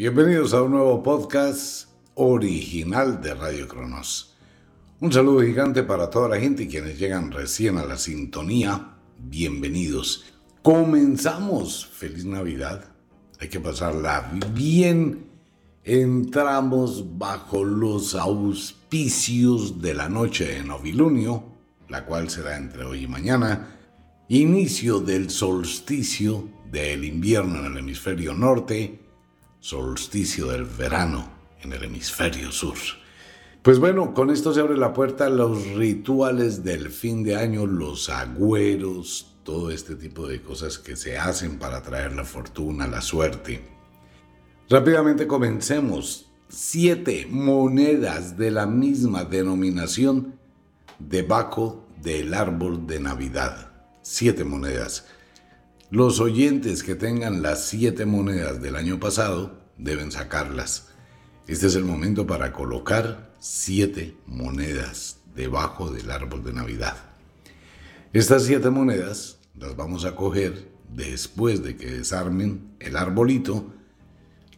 Bienvenidos 0.00 0.54
a 0.54 0.62
un 0.62 0.70
nuevo 0.70 1.02
podcast 1.02 1.90
original 2.14 3.20
de 3.20 3.34
Radio 3.34 3.68
Cronos. 3.68 4.34
Un 4.98 5.12
saludo 5.12 5.42
gigante 5.42 5.82
para 5.82 6.08
toda 6.08 6.26
la 6.26 6.40
gente 6.40 6.62
y 6.62 6.68
quienes 6.68 6.98
llegan 6.98 7.30
recién 7.30 7.76
a 7.76 7.84
la 7.84 7.98
sintonía. 7.98 8.94
Bienvenidos. 9.18 10.24
Comenzamos. 10.62 11.84
Feliz 11.84 12.24
Navidad. 12.24 12.82
Hay 13.40 13.48
que 13.50 13.60
pasarla 13.60 14.32
bien. 14.54 15.26
Entramos 15.84 17.18
bajo 17.18 17.62
los 17.62 18.14
auspicios 18.14 19.82
de 19.82 19.92
la 19.92 20.08
noche 20.08 20.46
de 20.46 20.64
novilunio, 20.64 21.44
la 21.90 22.06
cual 22.06 22.30
será 22.30 22.56
entre 22.56 22.84
hoy 22.84 23.04
y 23.04 23.06
mañana. 23.06 23.76
Inicio 24.30 25.00
del 25.00 25.28
solsticio 25.28 26.48
del 26.72 27.04
invierno 27.04 27.58
en 27.58 27.66
el 27.66 27.76
hemisferio 27.76 28.32
norte 28.32 28.99
solsticio 29.60 30.46
del 30.46 30.64
verano 30.64 31.30
en 31.62 31.72
el 31.72 31.84
hemisferio 31.84 32.50
sur. 32.50 32.76
Pues 33.62 33.78
bueno, 33.78 34.14
con 34.14 34.30
esto 34.30 34.54
se 34.54 34.60
abre 34.60 34.78
la 34.78 34.94
puerta 34.94 35.26
a 35.26 35.30
los 35.30 35.66
rituales 35.74 36.64
del 36.64 36.88
fin 36.88 37.22
de 37.22 37.36
año, 37.36 37.66
los 37.66 38.08
agüeros, 38.08 39.36
todo 39.44 39.70
este 39.70 39.96
tipo 39.96 40.26
de 40.26 40.40
cosas 40.40 40.78
que 40.78 40.96
se 40.96 41.18
hacen 41.18 41.58
para 41.58 41.82
traer 41.82 42.14
la 42.14 42.24
fortuna, 42.24 42.86
la 42.86 43.02
suerte. 43.02 43.62
Rápidamente 44.70 45.26
comencemos. 45.26 46.26
Siete 46.48 47.28
monedas 47.30 48.36
de 48.36 48.50
la 48.50 48.66
misma 48.66 49.24
denominación 49.24 50.38
debajo 50.98 51.86
del 52.02 52.34
árbol 52.34 52.86
de 52.86 52.98
Navidad. 52.98 53.70
Siete 54.02 54.42
monedas. 54.42 55.06
Los 55.90 56.18
oyentes 56.18 56.82
que 56.82 56.94
tengan 56.94 57.42
las 57.42 57.66
siete 57.66 58.06
monedas 58.06 58.62
del 58.62 58.76
año 58.76 58.98
pasado 58.98 59.59
deben 59.82 60.12
sacarlas. 60.12 60.88
Este 61.46 61.66
es 61.66 61.74
el 61.74 61.84
momento 61.84 62.26
para 62.26 62.52
colocar 62.52 63.34
siete 63.38 64.16
monedas 64.26 65.18
debajo 65.34 65.90
del 65.90 66.10
árbol 66.10 66.44
de 66.44 66.52
Navidad. 66.52 66.96
Estas 68.12 68.44
siete 68.44 68.70
monedas 68.70 69.38
las 69.58 69.76
vamos 69.76 70.04
a 70.04 70.14
coger 70.14 70.70
después 70.88 71.62
de 71.62 71.76
que 71.76 71.90
desarmen 71.90 72.74
el 72.78 72.96
arbolito. 72.96 73.72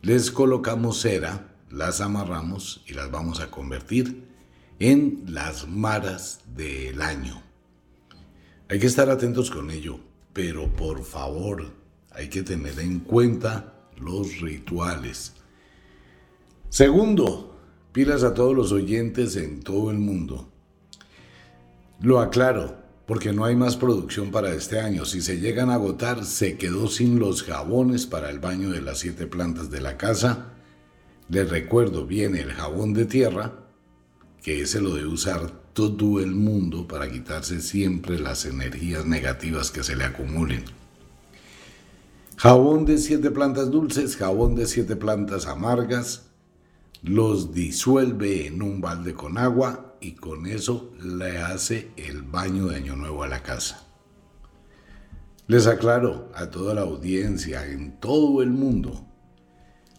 Les 0.03 0.31
colocamos 0.31 1.01
cera, 1.01 1.55
las 1.71 2.01
amarramos 2.01 2.85
y 2.87 2.95
las 2.95 3.11
vamos 3.11 3.41
a 3.41 3.51
convertir 3.51 4.29
en 4.79 5.25
las 5.29 5.69
maras 5.69 6.41
del 6.55 7.01
año. 7.01 7.43
Hay 8.69 8.79
que 8.79 8.87
estar 8.87 9.11
atentos 9.11 9.51
con 9.51 9.71
ello 9.71 10.01
pero 10.33 10.69
por 10.69 11.05
favor 11.05 11.73
hay 12.11 12.29
que 12.29 12.43
tener 12.43 12.79
en 12.81 13.01
cuenta 13.01 13.72
los 14.03 14.41
rituales. 14.41 15.35
Segundo, 16.69 17.57
pilas 17.93 18.23
a 18.25 18.35
todos 18.35 18.57
los 18.57 18.73
oyentes 18.73 19.37
en 19.37 19.61
todo 19.61 19.91
el 19.91 19.99
mundo. 19.99 20.49
Lo 22.01 22.21
aclaro, 22.21 22.83
porque 23.07 23.33
no 23.33 23.45
hay 23.45 23.55
más 23.55 23.77
producción 23.77 24.31
para 24.31 24.53
este 24.55 24.81
año. 24.81 25.05
Si 25.05 25.21
se 25.21 25.39
llegan 25.39 25.71
a 25.71 25.75
agotar, 25.75 26.25
se 26.25 26.57
quedó 26.57 26.89
sin 26.89 27.19
los 27.19 27.43
jabones 27.43 28.07
para 28.07 28.31
el 28.31 28.39
baño 28.39 28.71
de 28.71 28.81
las 28.81 28.99
siete 28.99 29.27
plantas 29.27 29.71
de 29.71 29.81
la 29.81 29.97
casa. 29.97 30.53
Les 31.29 31.49
recuerdo, 31.49 32.07
viene 32.07 32.41
el 32.41 32.53
jabón 32.53 32.95
de 32.95 33.05
tierra, 33.05 33.53
que 34.43 34.63
ese 34.63 34.81
lo 34.81 34.95
debe 34.95 35.09
usar 35.09 35.51
todo 35.73 36.21
el 36.21 36.33
mundo 36.33 36.89
para 36.89 37.11
quitarse 37.11 37.61
siempre 37.61 38.19
las 38.19 38.45
energías 38.45 39.07
negativas 39.07 39.71
que 39.71 39.83
se 39.83 39.97
le 39.97 40.05
acumulen. 40.05 40.65
Jabón 42.43 42.87
de 42.87 42.99
siete 42.99 43.31
plantas 43.31 43.71
dulces, 43.71 44.17
jabón 44.17 44.57
de 44.57 44.67
siete 44.67 44.97
plantas 44.97 45.47
amargas, 45.47 46.33
los 47.01 47.55
disuelve 47.55 48.49
en 48.49 48.63
un 48.63 48.81
balde 48.81 49.15
con 49.15 49.39
agua 49.39 49.95
y 50.01 50.17
con 50.17 50.47
eso 50.47 50.93
le 51.01 51.39
hace 51.39 51.93
el 51.97 52.23
baño 52.23 52.67
de 52.67 52.79
Año 52.79 52.97
Nuevo 52.97 53.23
a 53.23 53.29
la 53.29 53.45
casa. 53.45 53.87
Les 55.47 55.69
aclaro 55.69 56.33
a 56.35 56.51
toda 56.51 56.75
la 56.75 56.81
audiencia 56.81 57.65
en 57.65 58.01
todo 58.01 58.43
el 58.43 58.51
mundo, 58.51 59.07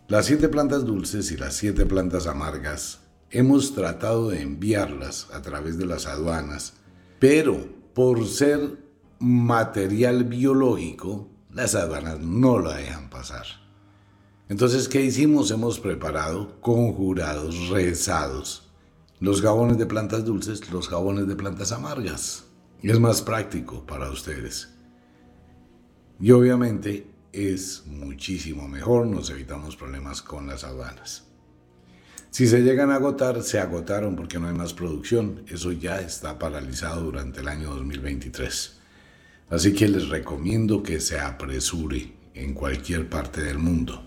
las 0.09 0.25
siete 0.25 0.49
plantas 0.49 0.83
dulces 0.83 1.31
y 1.31 1.37
las 1.37 1.53
siete 1.53 1.85
plantas 1.85 2.27
amargas 2.27 3.03
hemos 3.31 3.73
tratado 3.73 4.31
de 4.31 4.41
enviarlas 4.41 5.29
a 5.31 5.41
través 5.41 5.77
de 5.77 5.85
las 5.85 6.07
aduanas, 6.07 6.73
pero 7.19 7.69
por 7.93 8.27
ser 8.27 8.79
material 9.17 10.25
biológico, 10.25 11.29
las 11.53 11.75
aduanas 11.75 12.19
no 12.19 12.59
la 12.59 12.77
dejan 12.77 13.09
pasar. 13.09 13.45
Entonces, 14.49 14.87
¿qué 14.87 15.01
hicimos? 15.01 15.51
Hemos 15.51 15.79
preparado 15.79 16.59
conjurados, 16.61 17.69
rezados, 17.69 18.71
los 19.19 19.41
jabones 19.41 19.77
de 19.77 19.85
plantas 19.85 20.25
dulces, 20.25 20.71
los 20.71 20.89
jabones 20.89 21.27
de 21.27 21.35
plantas 21.35 21.71
amargas. 21.71 22.45
Es 22.81 22.99
más 22.99 23.21
práctico 23.21 23.85
para 23.85 24.09
ustedes. 24.09 24.69
Y 26.19 26.31
obviamente 26.31 27.07
es 27.31 27.83
muchísimo 27.87 28.67
mejor, 28.67 29.07
nos 29.07 29.29
evitamos 29.29 29.75
problemas 29.75 30.21
con 30.21 30.47
las 30.47 30.63
aduanas. 30.63 31.23
Si 32.29 32.47
se 32.47 32.61
llegan 32.61 32.89
a 32.91 32.95
agotar, 32.95 33.43
se 33.43 33.59
agotaron 33.59 34.15
porque 34.15 34.39
no 34.39 34.47
hay 34.47 34.55
más 34.55 34.73
producción. 34.73 35.45
Eso 35.47 35.71
ya 35.71 36.01
está 36.01 36.39
paralizado 36.39 37.03
durante 37.03 37.41
el 37.41 37.47
año 37.47 37.73
2023. 37.75 38.79
Así 39.49 39.73
que 39.73 39.87
les 39.87 40.09
recomiendo 40.09 40.81
que 40.81 40.99
se 40.99 41.19
apresure 41.19 42.13
en 42.33 42.53
cualquier 42.53 43.09
parte 43.09 43.41
del 43.41 43.59
mundo. 43.59 44.01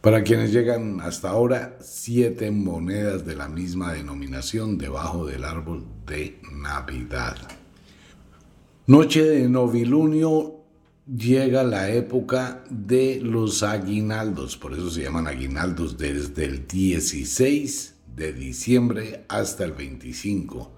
Para 0.00 0.22
quienes 0.22 0.52
llegan 0.52 1.00
hasta 1.00 1.30
ahora, 1.30 1.76
siete 1.80 2.50
monedas 2.50 3.26
de 3.26 3.34
la 3.34 3.48
misma 3.48 3.92
denominación 3.92 4.78
debajo 4.78 5.26
del 5.26 5.44
árbol 5.44 5.84
de 6.06 6.40
Navidad. 6.52 7.36
Noche 8.86 9.24
de 9.24 9.48
novilunio 9.48 10.58
llega 11.04 11.64
la 11.64 11.90
época 11.90 12.64
de 12.70 13.20
los 13.22 13.62
aguinaldos, 13.62 14.56
por 14.56 14.72
eso 14.72 14.90
se 14.90 15.02
llaman 15.02 15.26
aguinaldos 15.26 15.98
desde 15.98 16.44
el 16.44 16.66
16 16.66 17.94
de 18.14 18.32
diciembre 18.32 19.24
hasta 19.28 19.64
el 19.64 19.72
25, 19.72 20.70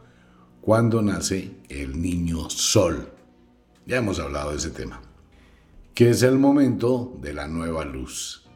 cuando 0.61 1.03
nace 1.03 1.53
el 1.69 2.01
niño 2.01 2.49
sol. 2.49 3.20
Ya 3.87 3.97
hemos 3.97 4.19
hablado 4.19 4.51
de 4.51 4.59
ese 4.59 4.71
tema, 4.71 5.01
que 5.95 6.11
es 6.11 6.23
el 6.23 6.39
momento 6.39 7.17
de 7.21 7.33
la 7.33 7.49
nueva 7.49 7.85
luz. 7.85 8.47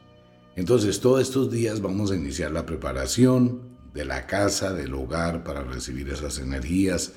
Entonces 0.57 1.01
todos 1.01 1.23
estos 1.23 1.51
días 1.51 1.81
vamos 1.81 2.11
a 2.11 2.17
iniciar 2.17 2.53
la 2.53 2.67
preparación 2.67 3.75
de 3.93 4.05
la 4.05 4.27
casa, 4.27 4.73
del 4.73 4.95
hogar, 4.95 5.45
para 5.45 5.63
recibir 5.63 6.09
esas 6.11 6.39
energías, 6.39 7.13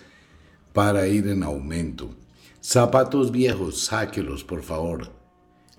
para 0.73 1.07
ir 1.07 1.28
en 1.28 1.44
aumento. 1.44 2.09
Zapatos 2.62 3.31
viejos, 3.31 3.85
sáquelos, 3.85 4.44
por 4.44 4.63
favor. 4.63 5.12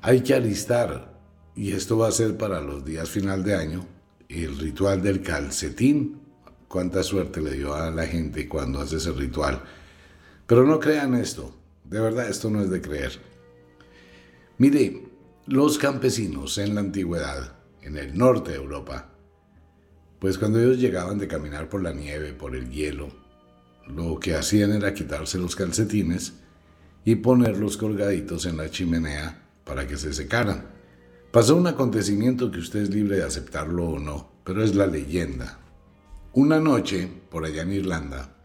Hay 0.02 0.22
que 0.22 0.34
alistar, 0.34 1.18
y 1.54 1.72
esto 1.72 1.98
va 1.98 2.08
a 2.08 2.12
ser 2.12 2.36
para 2.36 2.60
los 2.60 2.84
días 2.84 3.08
final 3.08 3.42
de 3.42 3.54
año, 3.54 3.86
el 4.28 4.58
ritual 4.58 5.02
del 5.02 5.22
calcetín. 5.22 6.20
Cuánta 6.68 7.02
suerte 7.02 7.40
le 7.40 7.52
dio 7.52 7.74
a 7.74 7.90
la 7.90 8.06
gente 8.06 8.48
cuando 8.48 8.80
hace 8.80 8.96
ese 8.96 9.12
ritual. 9.12 9.62
Pero 10.46 10.64
no 10.64 10.78
crean 10.78 11.14
esto, 11.14 11.54
de 11.88 12.00
verdad 12.00 12.28
esto 12.28 12.50
no 12.50 12.62
es 12.62 12.70
de 12.70 12.80
creer. 12.80 13.12
Mire, 14.58 15.04
los 15.46 15.78
campesinos 15.78 16.58
en 16.58 16.74
la 16.74 16.80
antigüedad, 16.80 17.52
en 17.82 17.96
el 17.96 18.16
norte 18.16 18.50
de 18.50 18.56
Europa, 18.56 19.10
pues 20.18 20.36
cuando 20.36 20.60
ellos 20.60 20.78
llegaban 20.78 21.18
de 21.18 21.28
caminar 21.28 21.68
por 21.68 21.82
la 21.82 21.92
nieve, 21.92 22.32
por 22.32 22.56
el 22.56 22.70
hielo, 22.70 23.08
lo 23.86 24.18
que 24.18 24.34
hacían 24.34 24.72
era 24.72 24.92
quitarse 24.92 25.38
los 25.38 25.56
calcetines, 25.56 26.34
y 27.04 27.14
ponerlos 27.14 27.78
colgaditos 27.78 28.44
en 28.44 28.58
la 28.58 28.70
chimenea 28.70 29.42
para 29.64 29.86
que 29.86 29.96
se 29.96 30.12
secaran. 30.12 30.66
Pasó 31.30 31.56
un 31.56 31.66
acontecimiento 31.66 32.50
que 32.50 32.58
usted 32.58 32.80
es 32.80 32.90
libre 32.90 33.16
de 33.16 33.24
aceptarlo 33.24 33.88
o 33.88 33.98
no, 33.98 34.30
pero 34.44 34.62
es 34.62 34.74
la 34.74 34.86
leyenda. 34.86 35.58
Una 36.34 36.60
noche, 36.60 37.08
por 37.30 37.46
allá 37.46 37.62
en 37.62 37.72
Irlanda, 37.72 38.36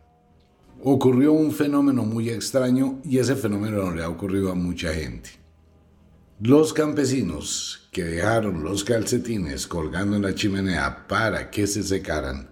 ocurrió 0.86 1.32
un 1.32 1.54
fenómeno 1.54 2.04
muy 2.04 2.30
extraño 2.30 3.00
y 3.06 3.18
ese 3.20 3.36
fenómeno 3.36 3.92
le 3.92 4.04
ha 4.04 4.10
ocurrido 4.10 4.52
a 4.52 4.56
mucha 4.56 4.94
gente. 4.94 5.30
Los 6.42 6.74
campesinos 6.74 7.88
que 7.94 8.04
dejaron 8.04 8.64
los 8.64 8.84
calcetines 8.84 9.66
colgando 9.66 10.18
en 10.18 10.24
la 10.24 10.36
chimenea 10.36 11.08
para 11.08 11.50
que 11.50 11.68
se 11.68 11.84
secaran, 11.84 12.50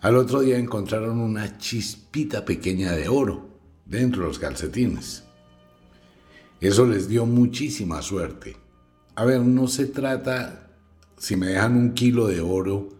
al 0.00 0.16
otro 0.16 0.40
día 0.40 0.58
encontraron 0.58 1.18
una 1.18 1.58
chispita 1.58 2.44
pequeña 2.44 2.92
de 2.92 3.08
oro 3.08 3.48
dentro 3.84 4.22
de 4.22 4.28
los 4.28 4.38
calcetines. 4.38 5.24
Eso 6.60 6.86
les 6.86 7.08
dio 7.08 7.26
muchísima 7.26 8.00
suerte. 8.00 8.56
A 9.16 9.24
ver, 9.24 9.40
no 9.40 9.66
se 9.66 9.86
trata 9.86 10.70
si 11.18 11.34
me 11.34 11.48
dejan 11.48 11.76
un 11.76 11.94
kilo 11.94 12.28
de 12.28 12.40
oro, 12.40 12.90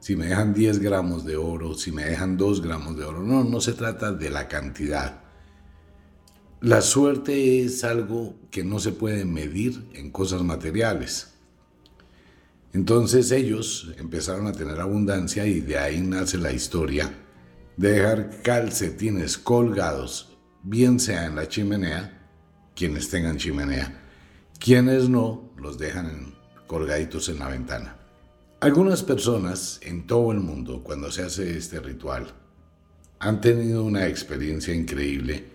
si 0.00 0.16
me 0.16 0.26
dejan 0.26 0.54
10 0.54 0.80
gramos 0.80 1.24
de 1.24 1.36
oro, 1.36 1.74
si 1.74 1.92
me 1.92 2.04
dejan 2.04 2.36
2 2.36 2.62
gramos 2.62 2.96
de 2.96 3.04
oro. 3.04 3.22
No, 3.22 3.44
no 3.44 3.60
se 3.60 3.74
trata 3.74 4.12
de 4.12 4.30
la 4.30 4.48
cantidad. 4.48 5.20
La 6.60 6.80
suerte 6.80 7.62
es 7.62 7.84
algo 7.84 8.34
que 8.50 8.64
no 8.64 8.80
se 8.80 8.92
puede 8.92 9.24
medir 9.24 9.88
en 9.94 10.10
cosas 10.10 10.42
materiales. 10.42 11.28
Entonces 12.72 13.30
ellos 13.30 13.92
empezaron 13.98 14.46
a 14.46 14.52
tener 14.52 14.80
abundancia 14.80 15.46
y 15.46 15.60
de 15.60 15.78
ahí 15.78 16.00
nace 16.00 16.38
la 16.38 16.52
historia 16.52 17.12
de 17.76 17.92
dejar 17.92 18.42
calcetines 18.42 19.38
colgados, 19.38 20.36
bien 20.62 21.00
sea 21.00 21.26
en 21.26 21.36
la 21.36 21.48
chimenea, 21.48 22.28
quienes 22.76 23.08
tengan 23.08 23.38
chimenea, 23.38 24.00
quienes 24.58 25.08
no, 25.08 25.50
los 25.56 25.78
dejan 25.78 26.34
colgaditos 26.66 27.28
en 27.28 27.38
la 27.38 27.48
ventana. 27.48 27.99
Algunas 28.60 29.02
personas 29.02 29.80
en 29.82 30.06
todo 30.06 30.32
el 30.32 30.40
mundo, 30.40 30.82
cuando 30.84 31.10
se 31.10 31.22
hace 31.22 31.56
este 31.56 31.80
ritual, 31.80 32.34
han 33.18 33.40
tenido 33.40 33.82
una 33.82 34.06
experiencia 34.06 34.74
increíble 34.74 35.46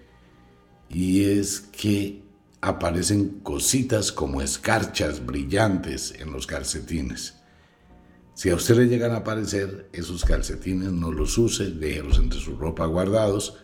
y 0.89 1.23
es 1.25 1.59
que 1.59 2.23
aparecen 2.61 3.41
cositas 3.43 4.11
como 4.11 4.41
escarchas 4.41 5.23
brillantes 5.23 6.15
en 6.17 6.31
los 6.31 6.47
calcetines. 6.47 7.35
Si 8.33 8.49
a 8.49 8.55
usted 8.55 8.75
le 8.75 8.87
llegan 8.87 9.11
a 9.11 9.17
aparecer 9.17 9.87
esos 9.93 10.25
calcetines, 10.25 10.91
no 10.91 11.11
los 11.11 11.37
use, 11.37 11.69
déjelos 11.69 12.17
entre 12.17 12.39
su 12.39 12.57
ropa 12.57 12.87
guardados, 12.87 13.57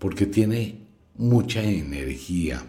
porque 0.00 0.26
tiene 0.26 0.88
mucha 1.14 1.62
energía. 1.62 2.66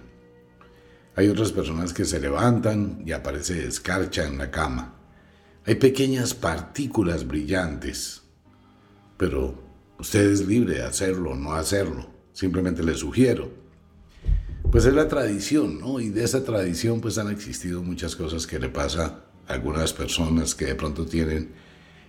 Hay 1.16 1.30
otras 1.30 1.52
personas 1.52 1.94
que 1.94 2.06
se 2.06 2.20
levantan 2.20 3.02
y 3.08 3.12
aparece 3.12 3.66
escarcha 3.66 4.28
en 4.28 4.38
la 4.38 4.52
cama. 4.52 5.01
Hay 5.64 5.76
pequeñas 5.76 6.34
partículas 6.34 7.28
brillantes, 7.28 8.24
pero 9.18 9.62
usted 10.00 10.32
es 10.32 10.48
libre 10.48 10.76
de 10.76 10.84
hacerlo 10.84 11.32
o 11.32 11.36
no 11.36 11.54
hacerlo. 11.54 12.10
Simplemente 12.34 12.84
le 12.84 12.96
sugiero. 12.96 13.52
Pues 14.72 14.86
es 14.86 14.94
la 14.96 15.08
tradición, 15.08 15.80
¿no? 15.80 16.00
Y 16.00 16.10
de 16.10 16.24
esa 16.24 16.44
tradición 16.44 17.00
pues 17.00 17.20
han 17.20 17.30
existido 17.30 17.84
muchas 17.84 18.16
cosas 18.16 18.48
que 18.48 18.58
le 18.58 18.70
pasa 18.70 19.26
a 19.48 19.54
algunas 19.54 19.94
personas 19.94 20.56
que 20.56 20.66
de 20.66 20.76
pronto 20.76 21.06
tienen 21.06 21.52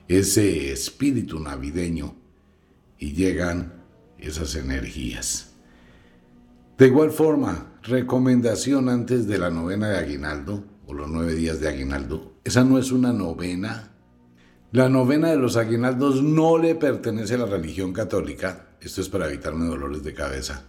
ese 0.08 0.72
espíritu 0.72 1.38
navideño 1.38 2.16
y 2.98 3.12
llegan 3.12 3.82
esas 4.18 4.54
energías. 4.54 5.50
De 6.78 6.86
igual 6.86 7.10
forma, 7.10 7.74
recomendación 7.82 8.88
antes 8.88 9.26
de 9.26 9.36
la 9.36 9.50
novena 9.50 9.90
de 9.90 9.98
aguinaldo 9.98 10.71
los 10.92 11.08
nueve 11.08 11.34
días 11.34 11.60
de 11.60 11.68
aguinaldo, 11.68 12.34
esa 12.44 12.64
no 12.64 12.78
es 12.78 12.92
una 12.92 13.12
novena. 13.12 13.92
La 14.72 14.88
novena 14.88 15.30
de 15.30 15.36
los 15.36 15.56
aguinaldos 15.56 16.22
no 16.22 16.58
le 16.58 16.74
pertenece 16.74 17.34
a 17.34 17.38
la 17.38 17.46
religión 17.46 17.92
católica. 17.92 18.76
Esto 18.80 19.00
es 19.00 19.08
para 19.08 19.28
evitarme 19.28 19.66
dolores 19.66 20.02
de 20.02 20.14
cabeza. 20.14 20.64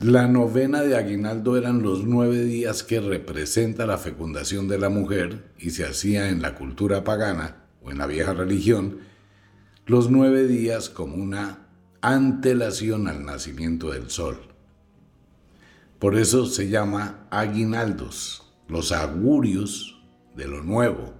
La 0.00 0.26
novena 0.26 0.82
de 0.82 0.96
aguinaldo 0.96 1.56
eran 1.58 1.82
los 1.82 2.04
nueve 2.04 2.42
días 2.42 2.82
que 2.82 3.00
representa 3.00 3.86
la 3.86 3.98
fecundación 3.98 4.66
de 4.66 4.78
la 4.78 4.88
mujer 4.88 5.52
y 5.58 5.70
se 5.70 5.84
hacía 5.84 6.30
en 6.30 6.40
la 6.40 6.54
cultura 6.54 7.04
pagana 7.04 7.64
o 7.82 7.90
en 7.90 7.98
la 7.98 8.06
vieja 8.06 8.32
religión 8.32 8.98
los 9.86 10.10
nueve 10.10 10.46
días 10.46 10.88
como 10.88 11.16
una 11.16 11.66
antelación 12.00 13.08
al 13.08 13.24
nacimiento 13.24 13.90
del 13.90 14.08
sol. 14.08 14.38
Por 15.98 16.16
eso 16.16 16.46
se 16.46 16.68
llama 16.68 17.26
aguinaldos, 17.30 18.49
los 18.70 18.92
augurios 18.92 20.00
de 20.36 20.46
lo 20.46 20.62
nuevo. 20.62 21.12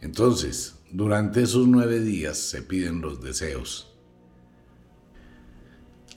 Entonces, 0.00 0.76
durante 0.90 1.42
esos 1.42 1.68
nueve 1.68 2.00
días 2.00 2.38
se 2.38 2.62
piden 2.62 3.00
los 3.00 3.20
deseos. 3.20 3.94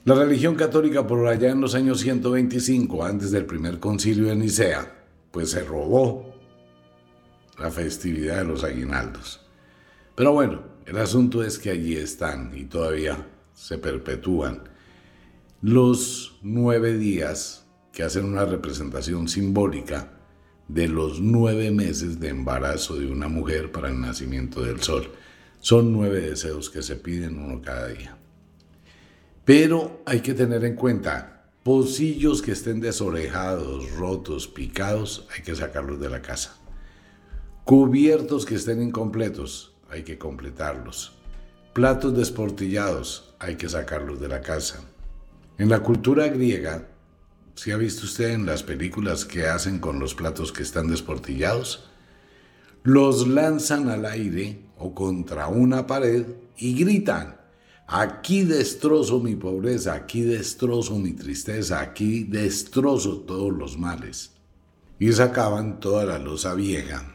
La 0.04 0.14
religión 0.14 0.56
católica 0.56 1.06
por 1.06 1.26
allá 1.28 1.50
en 1.50 1.60
los 1.60 1.74
años 1.74 2.00
125, 2.00 3.04
antes 3.04 3.30
del 3.30 3.44
primer 3.44 3.78
concilio 3.78 4.26
de 4.26 4.36
Nicea, 4.36 5.06
pues 5.30 5.50
se 5.50 5.62
robó 5.62 6.34
la 7.58 7.70
festividad 7.70 8.38
de 8.38 8.44
los 8.44 8.64
aguinaldos. 8.64 9.40
Pero 10.16 10.32
bueno, 10.32 10.62
el 10.86 10.96
asunto 10.96 11.44
es 11.44 11.58
que 11.58 11.70
allí 11.70 11.96
están 11.96 12.52
y 12.56 12.64
todavía 12.64 13.28
se 13.52 13.78
perpetúan 13.78 14.64
los 15.60 16.38
nueve 16.42 16.96
días 16.96 17.66
que 17.92 18.02
hacen 18.02 18.24
una 18.24 18.44
representación 18.44 19.28
simbólica 19.28 20.21
de 20.72 20.88
los 20.88 21.20
nueve 21.20 21.70
meses 21.70 22.18
de 22.18 22.30
embarazo 22.30 22.96
de 22.96 23.06
una 23.06 23.28
mujer 23.28 23.70
para 23.70 23.90
el 23.90 24.00
nacimiento 24.00 24.62
del 24.62 24.80
sol. 24.80 25.10
Son 25.60 25.92
nueve 25.92 26.22
deseos 26.22 26.70
que 26.70 26.82
se 26.82 26.96
piden 26.96 27.38
uno 27.38 27.60
cada 27.60 27.88
día. 27.88 28.16
Pero 29.44 30.02
hay 30.06 30.20
que 30.20 30.32
tener 30.32 30.64
en 30.64 30.74
cuenta, 30.74 31.44
pocillos 31.62 32.40
que 32.40 32.52
estén 32.52 32.80
desorejados, 32.80 33.90
rotos, 33.92 34.48
picados, 34.48 35.28
hay 35.36 35.42
que 35.42 35.54
sacarlos 35.54 36.00
de 36.00 36.08
la 36.08 36.22
casa. 36.22 36.56
Cubiertos 37.64 38.46
que 38.46 38.54
estén 38.54 38.82
incompletos, 38.82 39.74
hay 39.90 40.04
que 40.04 40.16
completarlos. 40.16 41.18
Platos 41.74 42.16
desportillados, 42.16 43.34
hay 43.38 43.56
que 43.56 43.68
sacarlos 43.68 44.20
de 44.20 44.28
la 44.28 44.40
casa. 44.40 44.80
En 45.58 45.68
la 45.68 45.80
cultura 45.80 46.28
griega, 46.28 46.88
¿Si 47.54 47.70
ha 47.70 47.76
visto 47.76 48.06
usted 48.06 48.30
en 48.30 48.46
las 48.46 48.62
películas 48.62 49.24
que 49.24 49.46
hacen 49.46 49.78
con 49.78 49.98
los 49.98 50.14
platos 50.14 50.52
que 50.52 50.62
están 50.62 50.88
desportillados? 50.88 51.90
Los 52.82 53.28
lanzan 53.28 53.88
al 53.88 54.06
aire 54.06 54.64
o 54.78 54.94
contra 54.94 55.48
una 55.48 55.86
pared 55.86 56.24
y 56.56 56.74
gritan, 56.74 57.36
aquí 57.86 58.42
destrozo 58.44 59.20
mi 59.20 59.36
pobreza, 59.36 59.92
aquí 59.92 60.22
destrozo 60.22 60.98
mi 60.98 61.12
tristeza, 61.12 61.80
aquí 61.80 62.24
destrozo 62.24 63.20
todos 63.20 63.52
los 63.52 63.78
males. 63.78 64.32
Y 64.98 65.12
sacaban 65.12 65.78
toda 65.78 66.04
la 66.04 66.18
losa 66.18 66.54
vieja. 66.54 67.14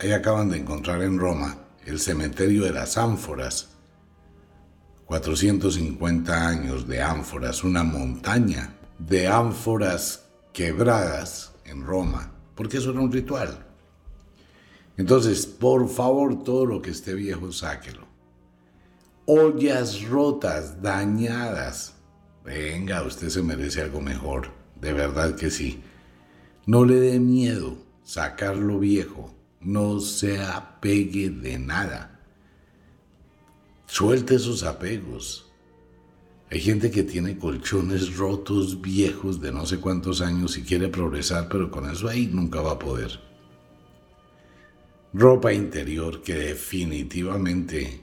Ahí 0.00 0.12
acaban 0.12 0.50
de 0.50 0.58
encontrar 0.58 1.02
en 1.02 1.18
Roma 1.18 1.56
el 1.86 2.00
cementerio 2.00 2.64
de 2.64 2.72
las 2.72 2.98
ánforas. 2.98 3.70
450 5.06 6.48
años 6.48 6.88
de 6.88 7.00
ánforas, 7.00 7.64
una 7.64 7.84
montaña 7.84 8.78
de 8.98 9.26
ánforas 9.28 10.28
quebradas 10.52 11.52
en 11.64 11.84
Roma, 11.84 12.32
porque 12.54 12.78
eso 12.78 12.90
era 12.90 13.00
un 13.00 13.12
ritual. 13.12 13.66
Entonces, 14.96 15.46
por 15.46 15.88
favor, 15.88 16.44
todo 16.44 16.66
lo 16.66 16.82
que 16.82 16.90
esté 16.90 17.14
viejo, 17.14 17.50
sáquelo. 17.52 18.06
Ollas 19.26 20.02
rotas, 20.08 20.82
dañadas. 20.82 21.94
Venga, 22.44 23.02
usted 23.02 23.28
se 23.28 23.42
merece 23.42 23.82
algo 23.82 24.00
mejor. 24.00 24.50
De 24.80 24.92
verdad 24.92 25.36
que 25.36 25.50
sí. 25.50 25.82
No 26.66 26.84
le 26.84 27.00
dé 27.00 27.20
miedo 27.20 27.78
sacar 28.02 28.56
lo 28.56 28.78
viejo. 28.78 29.34
No 29.60 30.00
se 30.00 30.42
apegue 30.42 31.30
de 31.30 31.58
nada. 31.58 32.20
Suelte 33.86 34.34
esos 34.34 34.64
apegos. 34.64 35.51
Hay 36.52 36.60
gente 36.60 36.90
que 36.90 37.02
tiene 37.02 37.38
colchones 37.38 38.14
rotos, 38.14 38.82
viejos, 38.82 39.40
de 39.40 39.50
no 39.50 39.64
sé 39.64 39.80
cuántos 39.80 40.20
años 40.20 40.58
y 40.58 40.62
quiere 40.62 40.88
progresar, 40.88 41.48
pero 41.48 41.70
con 41.70 41.90
eso 41.90 42.08
ahí 42.08 42.26
nunca 42.26 42.60
va 42.60 42.72
a 42.72 42.78
poder. 42.78 43.18
Ropa 45.14 45.54
interior 45.54 46.20
que 46.20 46.34
definitivamente 46.34 48.02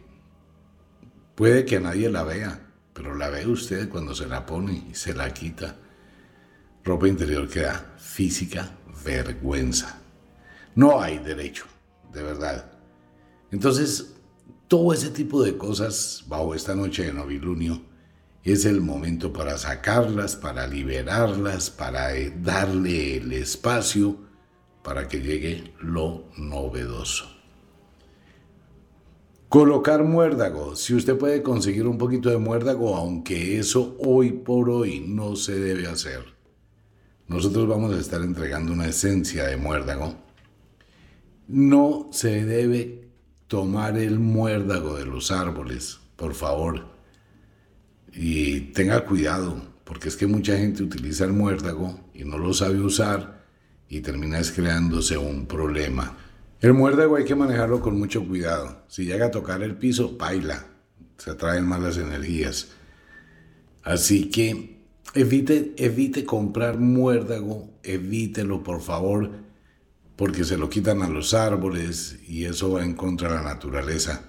puede 1.36 1.64
que 1.64 1.80
nadie 1.80 2.10
la 2.10 2.24
vea, 2.24 2.72
pero 2.92 3.14
la 3.14 3.30
ve 3.30 3.46
usted 3.46 3.88
cuando 3.88 4.16
se 4.16 4.26
la 4.26 4.48
pone 4.48 4.88
y 4.90 4.96
se 4.96 5.14
la 5.14 5.32
quita. 5.32 5.78
Ropa 6.84 7.08
interior 7.08 7.48
que 7.48 7.60
da 7.60 7.98
física 8.00 8.76
vergüenza. 9.06 10.02
No 10.74 11.00
hay 11.00 11.20
derecho, 11.20 11.66
de 12.12 12.24
verdad. 12.24 12.72
Entonces, 13.52 14.16
todo 14.68 14.92
ese 14.92 15.12
tipo 15.12 15.44
de 15.44 15.56
cosas 15.56 16.24
bajo 16.28 16.56
esta 16.56 16.74
noche 16.74 17.06
de 17.06 17.14
novilunio 17.14 17.89
es 18.44 18.66
el 18.66 18.82
momento 18.82 19.34
para 19.34 19.58
sacarlas, 19.58 20.36
para 20.36 20.68
liberarlas, 20.68 21.70
para 21.70 22.16
eh, 22.16 22.34
darle 22.42 23.18
el 23.18 23.34
espacio 23.34 24.18
para 24.84 25.08
que 25.08 25.20
llegue 25.20 25.74
lo 25.82 26.26
novedoso. 26.38 27.26
Colocar 29.50 30.04
muérdago. 30.04 30.76
Si 30.76 30.94
usted 30.94 31.18
puede 31.18 31.42
conseguir 31.42 31.88
un 31.88 31.98
poquito 31.98 32.30
de 32.30 32.38
muérdago, 32.38 32.96
aunque 32.96 33.60
eso 33.60 33.98
hoy 34.00 34.32
por 34.32 34.70
hoy 34.70 35.02
no 35.02 35.36
se 35.36 35.60
debe 35.60 35.88
hacer. 35.88 36.24
Nosotros 37.28 37.68
vamos 37.68 37.94
a 37.96 38.00
estar 38.00 38.22
entregando 38.22 38.72
una 38.72 38.88
esencia 38.88 39.46
de 39.46 39.58
muérdago. 39.58 40.16
No 41.48 42.10
se 42.12 42.46
debe 42.46 43.10
tomar 43.48 43.98
el 43.98 44.20
muérdago 44.20 44.96
de 44.96 45.06
los 45.06 45.32
árboles, 45.32 46.00
por 46.16 46.36
favor 46.36 46.99
y 48.14 48.60
tenga 48.72 49.06
cuidado, 49.06 49.62
porque 49.84 50.10
es 50.10 50.16
que 50.16 50.28
mucha 50.28 50.58
gente 50.58 50.84
utiliza 50.84 51.26
el 51.26 51.34
muérdago 51.34 52.00
y 52.14 52.24
no 52.24 52.38
lo 52.38 52.54
sabe 52.54 52.80
usar 52.80 53.44
y 53.88 54.02
termina 54.02 54.40
creándose 54.56 55.18
un 55.18 55.46
problema. 55.48 56.18
El 56.62 56.74
muérdago 56.74 57.16
hay 57.16 57.26
que 57.26 57.36
manejarlo 57.36 57.80
con 57.82 57.98
mucho 57.98 58.26
cuidado. 58.28 58.84
Si 58.88 59.06
llega 59.06 59.28
a 59.28 59.32
tocar 59.32 59.64
el 59.64 59.76
piso, 59.76 60.18
baila, 60.18 60.66
se 61.18 61.32
atraen 61.32 61.66
malas 61.66 61.98
energías. 61.98 62.70
Así 63.84 64.30
que 64.30 64.84
evite, 65.14 65.74
evite 65.78 66.26
comprar 66.26 66.78
muérdago, 66.78 67.70
evítelo 67.84 68.62
por 68.62 68.82
favor, 68.82 69.32
porque 70.16 70.44
se 70.44 70.58
lo 70.58 70.70
quitan 70.70 71.02
a 71.02 71.10
los 71.10 71.34
árboles 71.34 72.20
y 72.28 72.44
eso 72.44 72.74
va 72.74 72.84
en 72.84 72.94
contra 72.94 73.30
de 73.30 73.36
la 73.36 73.44
naturaleza. 73.44 74.26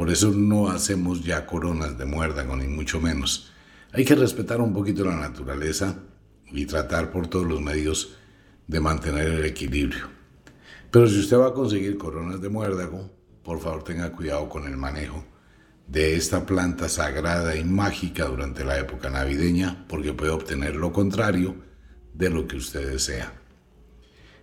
Por 0.00 0.08
eso 0.08 0.30
no 0.30 0.70
hacemos 0.70 1.22
ya 1.22 1.44
coronas 1.44 1.98
de 1.98 2.06
muérdago, 2.06 2.56
ni 2.56 2.66
mucho 2.66 3.02
menos. 3.02 3.52
Hay 3.92 4.02
que 4.02 4.14
respetar 4.14 4.58
un 4.58 4.72
poquito 4.72 5.04
la 5.04 5.14
naturaleza 5.14 5.94
y 6.50 6.64
tratar 6.64 7.10
por 7.10 7.26
todos 7.26 7.46
los 7.46 7.60
medios 7.60 8.16
de 8.66 8.80
mantener 8.80 9.28
el 9.28 9.44
equilibrio. 9.44 10.06
Pero 10.90 11.06
si 11.06 11.20
usted 11.20 11.36
va 11.36 11.48
a 11.48 11.52
conseguir 11.52 11.98
coronas 11.98 12.40
de 12.40 12.48
muérdago, 12.48 13.10
por 13.42 13.60
favor 13.60 13.84
tenga 13.84 14.10
cuidado 14.12 14.48
con 14.48 14.66
el 14.66 14.78
manejo 14.78 15.22
de 15.86 16.16
esta 16.16 16.46
planta 16.46 16.88
sagrada 16.88 17.54
y 17.56 17.64
mágica 17.64 18.24
durante 18.24 18.64
la 18.64 18.78
época 18.78 19.10
navideña, 19.10 19.84
porque 19.86 20.14
puede 20.14 20.30
obtener 20.30 20.76
lo 20.76 20.94
contrario 20.94 21.56
de 22.14 22.30
lo 22.30 22.48
que 22.48 22.56
usted 22.56 22.90
desea. 22.90 23.34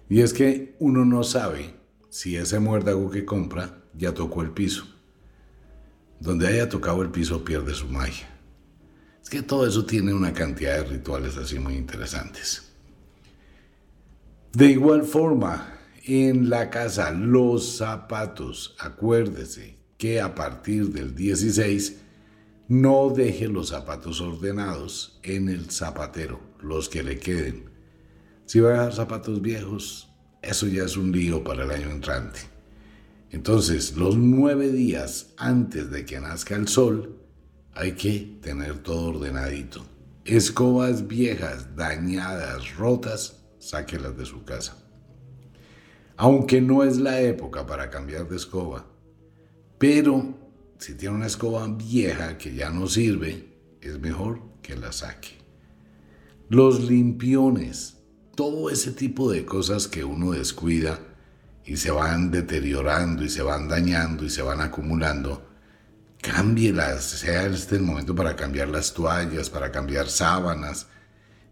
Y 0.07 0.21
es 0.21 0.33
que 0.33 0.75
uno 0.77 1.03
no 1.03 1.23
sabe 1.23 1.73
si 2.09 2.35
ese 2.37 2.59
muérdago 2.59 3.09
que 3.09 3.25
compra 3.25 3.81
ya 3.95 4.13
tocó 4.13 4.43
el 4.43 4.51
piso. 4.51 4.96
Donde 6.19 6.47
haya 6.47 6.69
tocado 6.69 7.01
el 7.01 7.09
piso 7.09 7.43
pierde 7.43 7.73
su 7.73 7.87
magia. 7.87 8.27
Es 9.21 9.29
que 9.29 9.41
todo 9.41 9.67
eso 9.67 9.85
tiene 9.85 10.13
una 10.13 10.33
cantidad 10.33 10.77
de 10.77 10.83
rituales 10.83 11.37
así 11.37 11.59
muy 11.59 11.75
interesantes. 11.75 12.73
De 14.53 14.67
igual 14.67 15.03
forma, 15.03 15.77
en 16.05 16.49
la 16.49 16.69
casa, 16.69 17.11
los 17.11 17.77
zapatos, 17.77 18.75
acuérdese 18.79 19.77
que 19.97 20.21
a 20.21 20.33
partir 20.33 20.89
del 20.89 21.13
16 21.13 21.97
no 22.69 23.09
deje 23.09 23.47
los 23.47 23.69
zapatos 23.69 24.21
ordenados 24.21 25.19
en 25.23 25.49
el 25.49 25.69
zapatero, 25.69 26.39
los 26.61 26.89
que 26.89 27.03
le 27.03 27.19
queden. 27.19 27.69
Si 28.45 28.59
va 28.59 28.69
a 28.69 28.71
dejar 28.73 28.93
zapatos 28.93 29.41
viejos, 29.41 30.09
eso 30.41 30.67
ya 30.67 30.85
es 30.85 30.95
un 30.95 31.11
lío 31.11 31.43
para 31.43 31.65
el 31.65 31.71
año 31.71 31.89
entrante. 31.89 32.39
Entonces, 33.29 33.97
los 33.97 34.15
nueve 34.15 34.71
días 34.71 35.33
antes 35.37 35.91
de 35.91 36.05
que 36.05 36.19
nazca 36.19 36.55
el 36.55 36.67
sol, 36.67 37.17
hay 37.73 37.91
que 37.93 38.39
tener 38.41 38.79
todo 38.79 39.09
ordenadito. 39.09 39.85
Escobas 40.23 41.07
viejas, 41.07 41.75
dañadas, 41.75 42.75
rotas, 42.77 43.43
sáquelas 43.59 44.17
de 44.17 44.25
su 44.25 44.43
casa. 44.43 44.77
Aunque 46.15 46.61
no 46.61 46.83
es 46.83 46.97
la 46.97 47.21
época 47.21 47.67
para 47.67 47.89
cambiar 47.89 48.27
de 48.27 48.37
escoba, 48.37 48.85
pero 49.77 50.35
si 50.79 50.95
tiene 50.95 51.15
una 51.15 51.27
escoba 51.27 51.67
vieja 51.67 52.37
que 52.37 52.55
ya 52.55 52.71
no 52.71 52.87
sirve, 52.87 53.57
es 53.81 53.99
mejor 53.99 54.41
que 54.61 54.75
la 54.75 54.91
saque. 54.91 55.37
Los 56.49 56.83
limpiones, 56.89 57.97
todo 58.35 58.69
ese 58.69 58.91
tipo 58.91 59.31
de 59.31 59.45
cosas 59.45 59.87
que 59.87 60.03
uno 60.03 60.31
descuida 60.31 60.99
y 61.67 61.75
se 61.75 61.91
van 61.91 62.31
deteriorando 62.31 63.25
y 63.25 63.29
se 63.29 63.41
van 63.41 63.67
dañando 63.67 64.23
y 64.23 64.29
se 64.29 64.41
van 64.41 64.61
acumulando, 64.61 65.49
cámbielas, 66.21 67.03
sea 67.03 67.45
este 67.45 67.75
el 67.75 67.81
momento 67.83 68.15
para 68.15 68.37
cambiar 68.37 68.69
las 68.69 68.93
toallas, 68.93 69.49
para 69.49 69.69
cambiar 69.69 70.07
sábanas, 70.07 70.87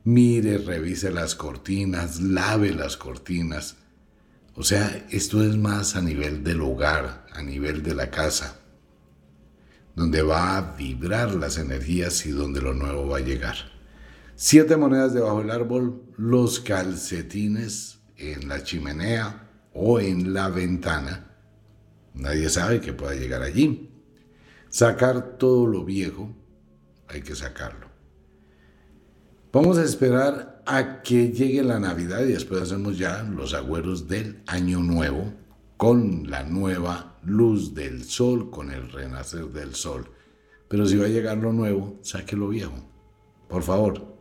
mire, 0.05 0.57
revise 0.57 1.11
las 1.11 1.35
cortinas, 1.35 2.21
lave 2.21 2.73
las 2.73 2.95
cortinas, 2.95 3.75
o 4.55 4.63
sea, 4.63 5.05
esto 5.11 5.43
es 5.43 5.57
más 5.57 5.97
a 5.97 6.01
nivel 6.01 6.45
del 6.45 6.61
hogar, 6.61 7.25
a 7.33 7.41
nivel 7.41 7.83
de 7.83 7.93
la 7.93 8.09
casa, 8.09 8.57
donde 9.95 10.21
va 10.21 10.55
a 10.55 10.75
vibrar 10.77 11.35
las 11.35 11.57
energías 11.57 12.25
y 12.25 12.31
donde 12.31 12.61
lo 12.61 12.73
nuevo 12.73 13.09
va 13.09 13.17
a 13.17 13.21
llegar. 13.21 13.55
Siete 14.37 14.77
monedas 14.77 15.13
debajo 15.13 15.39
del 15.39 15.51
árbol, 15.51 16.03
los 16.15 16.61
calcetines 16.61 17.99
en 18.15 18.47
la 18.47 18.63
chimenea 18.63 19.44
o 19.75 19.99
en 19.99 20.33
la 20.33 20.49
ventana. 20.49 21.27
Nadie 22.15 22.49
sabe 22.49 22.79
que 22.79 22.93
pueda 22.93 23.13
llegar 23.13 23.43
allí. 23.43 23.91
Sacar 24.69 25.37
todo 25.37 25.67
lo 25.67 25.85
viejo, 25.85 26.33
hay 27.07 27.21
que 27.21 27.35
sacarlo. 27.35 27.87
Vamos 29.51 29.77
a 29.77 29.83
esperar 29.83 30.63
a 30.65 31.01
que 31.01 31.31
llegue 31.31 31.63
la 31.63 31.79
Navidad 31.79 32.21
y 32.23 32.31
después 32.31 32.61
hacemos 32.61 32.97
ya 32.97 33.23
los 33.23 33.53
agüeros 33.53 34.07
del 34.07 34.41
Año 34.47 34.79
Nuevo 34.79 35.33
con 35.77 36.29
la 36.29 36.43
nueva 36.43 37.19
luz 37.23 37.73
del 37.73 38.03
sol, 38.05 38.49
con 38.49 38.71
el 38.71 38.91
renacer 38.91 39.45
del 39.47 39.75
sol. 39.75 40.09
Pero 40.67 40.85
si 40.85 40.97
va 40.97 41.05
a 41.05 41.09
llegar 41.09 41.37
lo 41.37 41.53
nuevo, 41.53 41.99
saque 42.01 42.35
lo 42.35 42.49
viejo, 42.49 42.73
por 43.47 43.63
favor. 43.63 44.15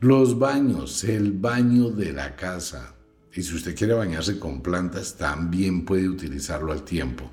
Los 0.00 0.38
baños, 0.38 1.04
el 1.04 1.32
baño 1.32 1.90
de 1.90 2.12
la 2.12 2.36
casa. 2.36 2.94
Y 3.34 3.42
si 3.42 3.54
usted 3.54 3.76
quiere 3.76 3.94
bañarse 3.94 4.38
con 4.38 4.62
plantas, 4.62 5.16
también 5.16 5.84
puede 5.84 6.08
utilizarlo 6.08 6.72
al 6.72 6.82
tiempo. 6.82 7.30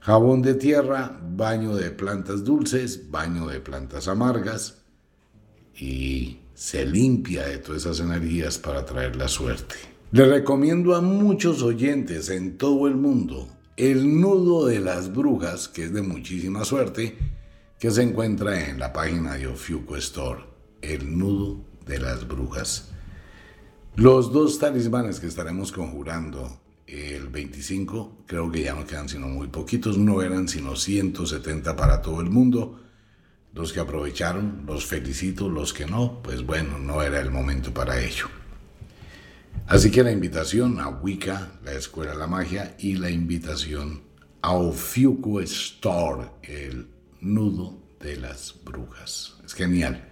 Jabón 0.00 0.42
de 0.42 0.54
tierra, 0.54 1.18
baño 1.22 1.76
de 1.76 1.90
plantas 1.90 2.44
dulces, 2.44 3.10
baño 3.10 3.46
de 3.46 3.60
plantas 3.60 4.08
amargas 4.08 4.82
y 5.76 6.40
se 6.54 6.84
limpia 6.84 7.46
de 7.46 7.58
todas 7.58 7.82
esas 7.82 8.00
energías 8.00 8.58
para 8.58 8.84
traer 8.84 9.16
la 9.16 9.28
suerte. 9.28 9.76
Le 10.10 10.26
recomiendo 10.26 10.94
a 10.94 11.00
muchos 11.00 11.62
oyentes 11.62 12.28
en 12.28 12.58
todo 12.58 12.86
el 12.86 12.96
mundo 12.96 13.48
el 13.76 14.20
nudo 14.20 14.66
de 14.66 14.80
las 14.80 15.12
brujas, 15.12 15.68
que 15.68 15.84
es 15.84 15.92
de 15.92 16.02
muchísima 16.02 16.64
suerte, 16.64 17.16
que 17.78 17.90
se 17.90 18.02
encuentra 18.02 18.68
en 18.68 18.78
la 18.78 18.92
página 18.92 19.34
de 19.34 19.46
Ofiuco 19.46 19.96
Store, 19.96 20.42
el 20.82 21.18
nudo 21.18 21.64
de 21.86 21.98
las 21.98 22.28
brujas. 22.28 22.91
Los 23.96 24.32
dos 24.32 24.58
talismanes 24.58 25.20
que 25.20 25.26
estaremos 25.26 25.70
conjurando 25.70 26.62
el 26.86 27.28
25, 27.28 28.24
creo 28.26 28.50
que 28.50 28.62
ya 28.62 28.74
no 28.74 28.86
quedan 28.86 29.06
sino 29.06 29.28
muy 29.28 29.48
poquitos, 29.48 29.98
no 29.98 30.22
eran 30.22 30.48
sino 30.48 30.76
170 30.76 31.76
para 31.76 32.00
todo 32.00 32.22
el 32.22 32.30
mundo. 32.30 32.80
Los 33.52 33.70
que 33.70 33.80
aprovecharon, 33.80 34.64
los 34.66 34.86
felicito, 34.86 35.50
los 35.50 35.74
que 35.74 35.84
no, 35.84 36.22
pues 36.22 36.42
bueno, 36.46 36.78
no 36.78 37.02
era 37.02 37.20
el 37.20 37.30
momento 37.30 37.74
para 37.74 38.00
ello. 38.00 38.28
Así 39.66 39.90
que 39.90 40.02
la 40.02 40.10
invitación 40.10 40.80
a 40.80 40.88
Wicca, 40.88 41.60
la 41.62 41.72
Escuela 41.72 42.12
de 42.12 42.18
la 42.18 42.26
Magia, 42.26 42.74
y 42.78 42.94
la 42.94 43.10
invitación 43.10 44.00
a 44.40 44.54
Ofiuco 44.54 45.38
Store, 45.42 46.30
el 46.42 46.88
nudo 47.20 47.78
de 48.00 48.16
las 48.16 48.54
brujas. 48.64 49.36
Es 49.44 49.52
genial. 49.52 50.11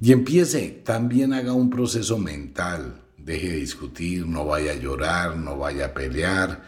Y 0.00 0.12
empiece, 0.12 0.82
también 0.84 1.32
haga 1.32 1.52
un 1.52 1.70
proceso 1.70 2.18
mental. 2.18 3.02
Deje 3.18 3.50
de 3.50 3.56
discutir, 3.56 4.26
no 4.26 4.46
vaya 4.46 4.72
a 4.72 4.76
llorar, 4.76 5.36
no 5.36 5.58
vaya 5.58 5.86
a 5.86 5.94
pelear. 5.94 6.62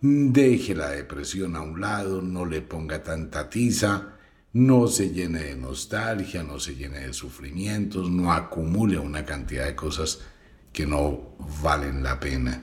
Deje 0.00 0.74
la 0.74 0.90
depresión 0.90 1.56
a 1.56 1.62
un 1.62 1.80
lado, 1.80 2.20
no 2.20 2.44
le 2.44 2.60
ponga 2.60 3.02
tanta 3.02 3.48
tiza 3.48 4.14
no 4.54 4.86
se 4.86 5.10
llene 5.10 5.42
de 5.42 5.56
nostalgia, 5.56 6.44
no 6.44 6.60
se 6.60 6.76
llene 6.76 7.00
de 7.00 7.12
sufrimientos, 7.12 8.08
no 8.08 8.32
acumule 8.32 8.98
una 8.98 9.24
cantidad 9.24 9.66
de 9.66 9.74
cosas 9.74 10.20
que 10.72 10.86
no 10.86 11.34
valen 11.60 12.04
la 12.04 12.20
pena. 12.20 12.62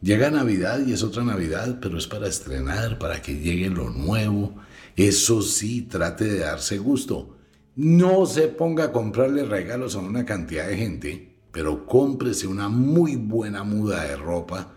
Llega 0.00 0.30
Navidad 0.30 0.80
y 0.86 0.94
es 0.94 1.02
otra 1.02 1.22
Navidad, 1.22 1.78
pero 1.80 1.98
es 1.98 2.06
para 2.06 2.26
estrenar, 2.26 2.98
para 2.98 3.20
que 3.20 3.38
llegue 3.38 3.68
lo 3.68 3.90
nuevo. 3.90 4.56
Eso 4.96 5.42
sí, 5.42 5.82
trate 5.82 6.24
de 6.24 6.38
darse 6.38 6.78
gusto. 6.78 7.33
No 7.76 8.26
se 8.26 8.46
ponga 8.48 8.84
a 8.84 8.92
comprarle 8.92 9.44
regalos 9.44 9.96
a 9.96 9.98
una 9.98 10.24
cantidad 10.24 10.68
de 10.68 10.76
gente, 10.76 11.36
pero 11.50 11.86
cómprese 11.86 12.46
una 12.46 12.68
muy 12.68 13.16
buena 13.16 13.64
muda 13.64 14.04
de 14.04 14.16
ropa 14.16 14.76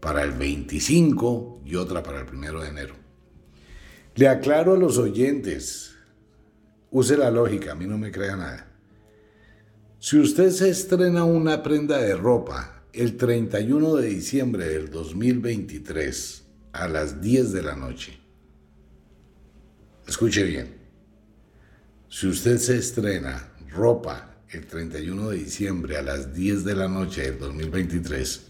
para 0.00 0.22
el 0.22 0.32
25 0.32 1.62
y 1.64 1.74
otra 1.74 2.02
para 2.02 2.20
el 2.20 2.26
primero 2.26 2.60
de 2.60 2.68
enero. 2.68 2.94
Le 4.14 4.28
aclaro 4.28 4.74
a 4.74 4.78
los 4.78 4.96
oyentes, 4.98 5.94
use 6.90 7.16
la 7.16 7.30
lógica, 7.30 7.72
a 7.72 7.74
mí 7.74 7.86
no 7.86 7.98
me 7.98 8.12
crea 8.12 8.36
nada. 8.36 8.72
Si 9.98 10.18
usted 10.18 10.50
se 10.50 10.70
estrena 10.70 11.24
una 11.24 11.64
prenda 11.64 11.98
de 11.98 12.14
ropa 12.14 12.84
el 12.92 13.16
31 13.16 13.96
de 13.96 14.06
diciembre 14.06 14.68
del 14.68 14.88
2023 14.90 16.44
a 16.72 16.86
las 16.86 17.20
10 17.20 17.52
de 17.52 17.62
la 17.62 17.74
noche, 17.74 18.18
escuche 20.06 20.44
bien, 20.44 20.85
si 22.08 22.28
usted 22.28 22.58
se 22.58 22.78
estrena 22.78 23.52
ropa 23.70 24.36
el 24.50 24.66
31 24.66 25.30
de 25.30 25.36
diciembre 25.38 25.96
a 25.96 26.02
las 26.02 26.32
10 26.32 26.64
de 26.64 26.74
la 26.74 26.88
noche 26.88 27.22
del 27.22 27.38
2023, 27.38 28.42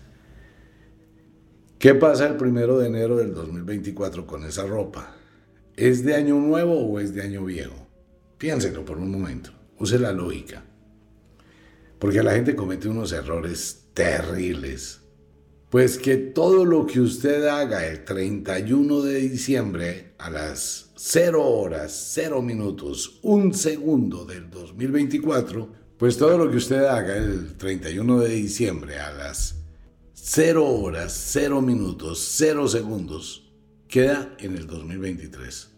¿qué 1.78 1.94
pasa 1.94 2.26
el 2.26 2.40
1 2.40 2.78
de 2.78 2.86
enero 2.86 3.16
del 3.16 3.34
2024 3.34 4.26
con 4.26 4.44
esa 4.44 4.66
ropa? 4.66 5.16
¿Es 5.74 6.04
de 6.04 6.14
año 6.14 6.36
nuevo 6.36 6.78
o 6.80 7.00
es 7.00 7.14
de 7.14 7.22
año 7.22 7.44
viejo? 7.44 7.86
Piénselo 8.38 8.84
por 8.84 8.98
un 8.98 9.10
momento. 9.10 9.50
Use 9.78 9.98
la 9.98 10.12
lógica. 10.12 10.62
Porque 11.98 12.22
la 12.22 12.32
gente 12.32 12.54
comete 12.54 12.88
unos 12.88 13.12
errores 13.12 13.86
terribles. 13.94 15.00
Pues 15.70 15.98
que 15.98 16.16
todo 16.16 16.64
lo 16.64 16.86
que 16.86 17.00
usted 17.00 17.44
haga 17.48 17.84
el 17.86 18.04
31 18.04 19.02
de 19.02 19.16
diciembre 19.16 20.14
a 20.16 20.30
las 20.30 20.92
0 20.94 21.44
horas, 21.44 22.12
0 22.14 22.40
minutos, 22.40 23.18
1 23.22 23.52
segundo 23.52 24.24
del 24.24 24.48
2024, 24.48 25.68
pues 25.98 26.16
todo 26.16 26.38
lo 26.38 26.48
que 26.48 26.58
usted 26.58 26.84
haga 26.84 27.16
el 27.16 27.56
31 27.56 28.20
de 28.20 28.28
diciembre 28.28 29.00
a 29.00 29.12
las 29.12 29.56
0 30.14 30.64
horas, 30.64 31.12
0 31.32 31.60
minutos, 31.62 32.24
0 32.36 32.68
segundos, 32.68 33.52
queda 33.88 34.36
en 34.38 34.56
el 34.56 34.68
2023. 34.68 35.70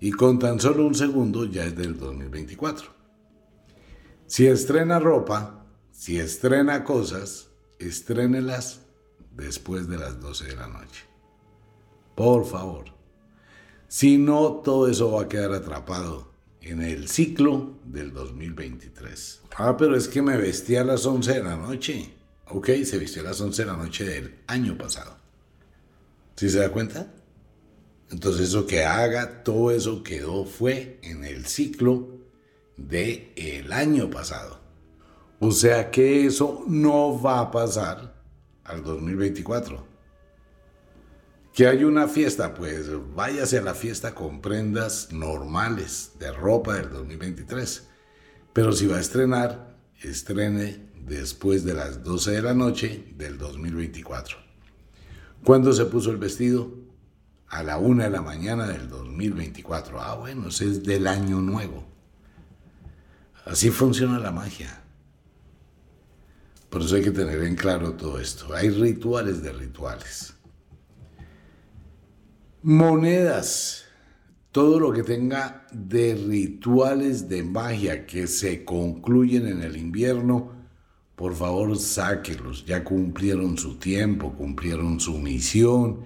Y 0.00 0.10
con 0.10 0.40
tan 0.40 0.58
solo 0.58 0.84
un 0.84 0.94
segundo 0.96 1.44
ya 1.44 1.64
es 1.64 1.76
del 1.76 1.96
2024. 1.96 2.88
Si 4.26 4.48
estrena 4.48 4.98
ropa, 4.98 5.66
si 5.92 6.18
estrena 6.18 6.82
cosas, 6.82 7.50
estrénelas 7.78 8.83
después 9.36 9.88
de 9.88 9.98
las 9.98 10.20
12 10.20 10.46
de 10.46 10.56
la 10.56 10.68
noche. 10.68 11.04
Por 12.14 12.46
favor. 12.46 12.86
Si 13.88 14.18
no, 14.18 14.60
todo 14.64 14.88
eso 14.88 15.12
va 15.12 15.22
a 15.22 15.28
quedar 15.28 15.52
atrapado 15.52 16.32
en 16.60 16.82
el 16.82 17.08
ciclo 17.08 17.74
del 17.84 18.12
2023. 18.12 19.42
Ah, 19.56 19.76
pero 19.76 19.96
es 19.96 20.08
que 20.08 20.22
me 20.22 20.36
vestí 20.36 20.76
a 20.76 20.84
las 20.84 21.04
11 21.04 21.34
de 21.34 21.44
la 21.44 21.56
noche. 21.56 22.14
Ok, 22.48 22.70
se 22.84 22.98
vistió 22.98 23.22
a 23.22 23.26
las 23.26 23.40
11 23.40 23.62
de 23.62 23.70
la 23.70 23.76
noche 23.76 24.04
del 24.04 24.34
año 24.46 24.76
pasado. 24.76 25.16
¿Sí 26.36 26.48
se 26.50 26.58
da 26.58 26.70
cuenta? 26.70 27.12
Entonces 28.10 28.48
eso 28.48 28.66
que 28.66 28.84
haga, 28.84 29.42
todo 29.42 29.70
eso 29.70 30.02
quedó, 30.02 30.44
fue 30.44 30.98
en 31.02 31.24
el 31.24 31.46
ciclo 31.46 32.08
del 32.76 33.32
el 33.36 33.72
año 33.72 34.10
pasado. 34.10 34.60
O 35.40 35.50
sea 35.50 35.90
que 35.90 36.26
eso 36.26 36.64
no 36.66 37.20
va 37.20 37.40
a 37.40 37.50
pasar 37.50 38.13
al 38.64 38.82
2024. 38.82 39.86
Que 41.52 41.68
hay 41.68 41.84
una 41.84 42.08
fiesta, 42.08 42.54
pues 42.54 42.90
váyase 43.14 43.58
a 43.58 43.62
la 43.62 43.74
fiesta 43.74 44.14
con 44.14 44.40
prendas 44.40 45.12
normales 45.12 46.12
de 46.18 46.32
ropa 46.32 46.74
del 46.74 46.90
2023. 46.90 47.88
Pero 48.52 48.72
si 48.72 48.86
va 48.86 48.96
a 48.96 49.00
estrenar, 49.00 49.76
estrene 50.02 50.90
después 51.06 51.64
de 51.64 51.74
las 51.74 52.02
12 52.02 52.32
de 52.32 52.42
la 52.42 52.54
noche 52.54 53.12
del 53.16 53.38
2024. 53.38 54.36
¿Cuándo 55.44 55.72
se 55.72 55.84
puso 55.84 56.10
el 56.10 56.16
vestido? 56.16 56.72
A 57.48 57.62
la 57.62 57.78
una 57.78 58.04
de 58.04 58.10
la 58.10 58.22
mañana 58.22 58.66
del 58.66 58.88
2024. 58.88 60.00
Ah, 60.00 60.14
bueno, 60.16 60.48
es 60.48 60.82
del 60.82 61.06
año 61.06 61.40
nuevo. 61.40 61.86
Así 63.44 63.70
funciona 63.70 64.18
la 64.18 64.32
magia. 64.32 64.83
Por 66.74 66.82
eso 66.82 66.96
hay 66.96 67.02
que 67.02 67.12
tener 67.12 67.40
en 67.44 67.54
claro 67.54 67.92
todo 67.92 68.18
esto. 68.18 68.52
Hay 68.52 68.68
rituales 68.68 69.44
de 69.44 69.52
rituales. 69.52 70.34
Monedas. 72.62 73.84
Todo 74.50 74.80
lo 74.80 74.92
que 74.92 75.04
tenga 75.04 75.68
de 75.70 76.16
rituales 76.16 77.28
de 77.28 77.44
magia 77.44 78.06
que 78.06 78.26
se 78.26 78.64
concluyen 78.64 79.46
en 79.46 79.62
el 79.62 79.76
invierno 79.76 80.50
por 81.14 81.36
favor 81.36 81.78
sáquelos, 81.78 82.66
ya 82.66 82.82
cumplieron 82.82 83.56
su 83.56 83.78
tiempo, 83.78 84.34
cumplieron 84.34 84.98
su 84.98 85.16
misión, 85.18 86.00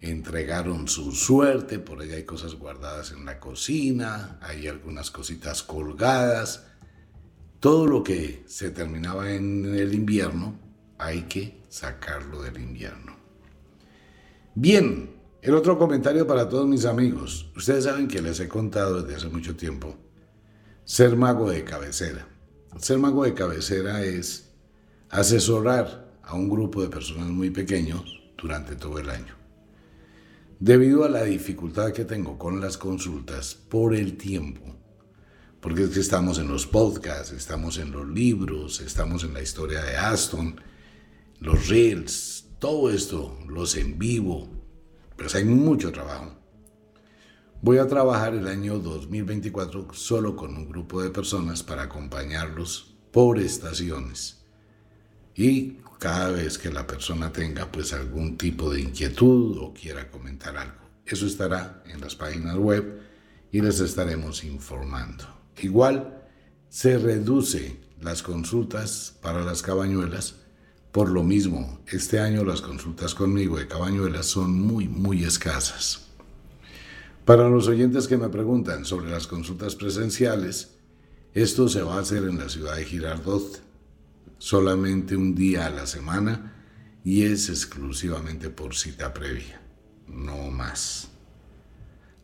entregaron 0.00 0.86
su 0.86 1.10
suerte, 1.10 1.80
por 1.80 2.00
ahí 2.00 2.12
hay 2.12 2.22
cosas 2.22 2.54
guardadas 2.54 3.10
en 3.10 3.24
la 3.24 3.40
cocina, 3.40 4.38
hay 4.40 4.68
algunas 4.68 5.10
cositas 5.10 5.64
colgadas, 5.64 6.71
todo 7.62 7.86
lo 7.86 8.02
que 8.02 8.42
se 8.48 8.72
terminaba 8.72 9.30
en 9.30 9.64
el 9.76 9.94
invierno, 9.94 10.58
hay 10.98 11.22
que 11.28 11.62
sacarlo 11.68 12.42
del 12.42 12.58
invierno. 12.58 13.16
Bien, 14.56 15.10
el 15.40 15.54
otro 15.54 15.78
comentario 15.78 16.26
para 16.26 16.48
todos 16.48 16.66
mis 16.66 16.84
amigos. 16.86 17.52
Ustedes 17.54 17.84
saben 17.84 18.08
que 18.08 18.20
les 18.20 18.40
he 18.40 18.48
contado 18.48 19.00
desde 19.02 19.14
hace 19.14 19.28
mucho 19.28 19.54
tiempo 19.54 19.94
ser 20.84 21.14
mago 21.14 21.48
de 21.48 21.62
cabecera. 21.62 22.26
Ser 22.78 22.98
mago 22.98 23.22
de 23.22 23.34
cabecera 23.34 24.02
es 24.02 24.50
asesorar 25.08 26.18
a 26.24 26.34
un 26.34 26.50
grupo 26.50 26.82
de 26.82 26.88
personas 26.88 27.28
muy 27.28 27.50
pequeños 27.50 28.24
durante 28.36 28.74
todo 28.74 28.98
el 28.98 29.08
año. 29.08 29.36
Debido 30.58 31.04
a 31.04 31.08
la 31.08 31.22
dificultad 31.22 31.92
que 31.92 32.04
tengo 32.04 32.36
con 32.36 32.60
las 32.60 32.76
consultas 32.76 33.54
por 33.54 33.94
el 33.94 34.16
tiempo, 34.16 34.81
porque 35.62 35.84
es 35.84 35.90
que 35.90 36.00
estamos 36.00 36.38
en 36.38 36.48
los 36.48 36.66
podcasts, 36.66 37.32
estamos 37.32 37.78
en 37.78 37.92
los 37.92 38.06
libros, 38.08 38.80
estamos 38.80 39.22
en 39.22 39.32
la 39.32 39.42
historia 39.42 39.80
de 39.80 39.96
Aston, 39.96 40.60
los 41.38 41.68
reels, 41.68 42.48
todo 42.58 42.90
esto, 42.90 43.38
los 43.48 43.76
en 43.76 43.96
vivo, 43.96 44.48
pues 45.16 45.36
hay 45.36 45.44
mucho 45.44 45.92
trabajo. 45.92 46.36
Voy 47.60 47.78
a 47.78 47.86
trabajar 47.86 48.34
el 48.34 48.48
año 48.48 48.80
2024 48.80 49.94
solo 49.94 50.34
con 50.34 50.56
un 50.56 50.68
grupo 50.68 51.00
de 51.00 51.10
personas 51.10 51.62
para 51.62 51.84
acompañarlos 51.84 52.96
por 53.12 53.38
estaciones 53.38 54.44
y 55.36 55.78
cada 56.00 56.32
vez 56.32 56.58
que 56.58 56.72
la 56.72 56.88
persona 56.88 57.32
tenga 57.32 57.70
pues 57.70 57.92
algún 57.92 58.36
tipo 58.36 58.68
de 58.68 58.80
inquietud 58.80 59.58
o 59.58 59.72
quiera 59.72 60.10
comentar 60.10 60.56
algo. 60.56 60.82
Eso 61.06 61.24
estará 61.24 61.84
en 61.86 62.00
las 62.00 62.16
páginas 62.16 62.56
web 62.56 63.00
y 63.52 63.60
les 63.60 63.78
estaremos 63.78 64.42
informando. 64.42 65.41
Igual 65.60 66.22
se 66.68 66.98
reduce 66.98 67.78
las 68.00 68.22
consultas 68.22 69.14
para 69.20 69.44
las 69.44 69.62
cabañuelas. 69.62 70.36
Por 70.90 71.10
lo 71.10 71.22
mismo, 71.22 71.80
este 71.86 72.18
año 72.18 72.44
las 72.44 72.60
consultas 72.60 73.14
conmigo 73.14 73.58
de 73.58 73.68
cabañuelas 73.68 74.26
son 74.26 74.60
muy, 74.60 74.88
muy 74.88 75.24
escasas. 75.24 76.08
Para 77.24 77.48
los 77.48 77.68
oyentes 77.68 78.08
que 78.08 78.18
me 78.18 78.28
preguntan 78.28 78.84
sobre 78.84 79.10
las 79.10 79.26
consultas 79.26 79.76
presenciales, 79.76 80.72
esto 81.34 81.68
se 81.68 81.82
va 81.82 81.96
a 81.96 82.00
hacer 82.00 82.24
en 82.24 82.38
la 82.38 82.48
ciudad 82.48 82.76
de 82.76 82.84
Girardot, 82.84 83.62
solamente 84.38 85.16
un 85.16 85.34
día 85.34 85.66
a 85.66 85.70
la 85.70 85.86
semana 85.86 86.52
y 87.04 87.22
es 87.22 87.48
exclusivamente 87.48 88.50
por 88.50 88.74
cita 88.74 89.14
previa, 89.14 89.62
no 90.08 90.50
más. 90.50 91.11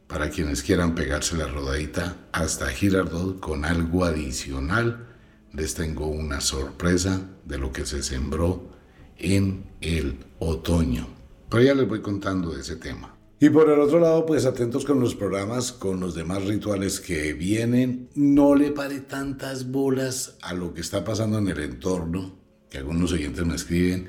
Para 0.08 0.30
quienes 0.30 0.62
quieran 0.62 0.94
pegarse 0.94 1.36
la 1.36 1.46
rodadita 1.46 2.16
hasta 2.32 2.68
Girardot 2.68 3.40
con 3.40 3.66
algo 3.66 4.06
adicional, 4.06 5.06
les 5.52 5.74
tengo 5.74 6.06
una 6.06 6.40
sorpresa 6.40 7.28
de 7.44 7.58
lo 7.58 7.72
que 7.72 7.84
se 7.84 8.02
sembró 8.02 8.70
en 9.18 9.64
el 9.82 10.16
otoño. 10.38 11.06
Pero 11.50 11.62
ya 11.62 11.74
les 11.74 11.86
voy 11.86 12.00
contando 12.00 12.52
de 12.52 12.62
ese 12.62 12.76
tema. 12.76 13.14
Y 13.38 13.50
por 13.50 13.68
el 13.68 13.78
otro 13.80 14.00
lado, 14.00 14.24
pues 14.24 14.46
atentos 14.46 14.86
con 14.86 14.98
los 14.98 15.14
programas, 15.14 15.72
con 15.72 16.00
los 16.00 16.14
demás 16.14 16.42
rituales 16.44 17.00
que 17.00 17.34
vienen. 17.34 18.08
No 18.14 18.54
le 18.54 18.72
pare 18.72 19.00
tantas 19.00 19.70
bolas 19.70 20.38
a 20.40 20.54
lo 20.54 20.72
que 20.72 20.80
está 20.80 21.04
pasando 21.04 21.36
en 21.36 21.48
el 21.48 21.60
entorno, 21.60 22.34
que 22.70 22.78
algunos 22.78 23.12
oyentes 23.12 23.44
me 23.44 23.56
escriben. 23.56 24.08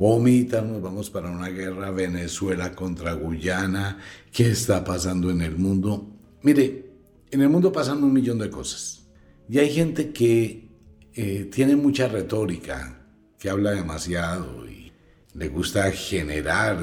Omita, 0.00 0.62
nos 0.62 0.80
vamos 0.80 1.10
para 1.10 1.28
una 1.28 1.48
guerra 1.48 1.90
Venezuela 1.90 2.72
contra 2.72 3.14
Guyana. 3.14 3.98
¿Qué 4.32 4.50
está 4.50 4.84
pasando 4.84 5.28
en 5.28 5.42
el 5.42 5.56
mundo? 5.56 6.08
Mire, 6.42 6.92
en 7.32 7.42
el 7.42 7.48
mundo 7.48 7.72
pasan 7.72 8.04
un 8.04 8.12
millón 8.12 8.38
de 8.38 8.48
cosas. 8.48 9.08
Y 9.48 9.58
hay 9.58 9.72
gente 9.72 10.12
que 10.12 10.70
eh, 11.14 11.50
tiene 11.52 11.74
mucha 11.74 12.06
retórica, 12.06 13.08
que 13.40 13.50
habla 13.50 13.72
demasiado 13.72 14.68
y 14.70 14.92
le 15.34 15.48
gusta 15.48 15.90
generar 15.90 16.78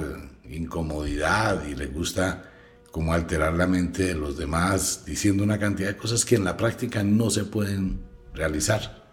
incomodidad 0.50 1.66
y 1.66 1.74
le 1.74 1.86
gusta 1.86 2.52
como 2.92 3.14
alterar 3.14 3.54
la 3.54 3.66
mente 3.66 4.04
de 4.04 4.16
los 4.16 4.38
demás 4.38 5.04
diciendo 5.06 5.42
una 5.42 5.58
cantidad 5.58 5.88
de 5.88 5.98
cosas 5.98 6.26
que 6.26 6.36
en 6.36 6.44
la 6.44 6.58
práctica 6.58 7.02
no 7.02 7.30
se 7.30 7.46
pueden 7.46 8.02
realizar. 8.34 9.06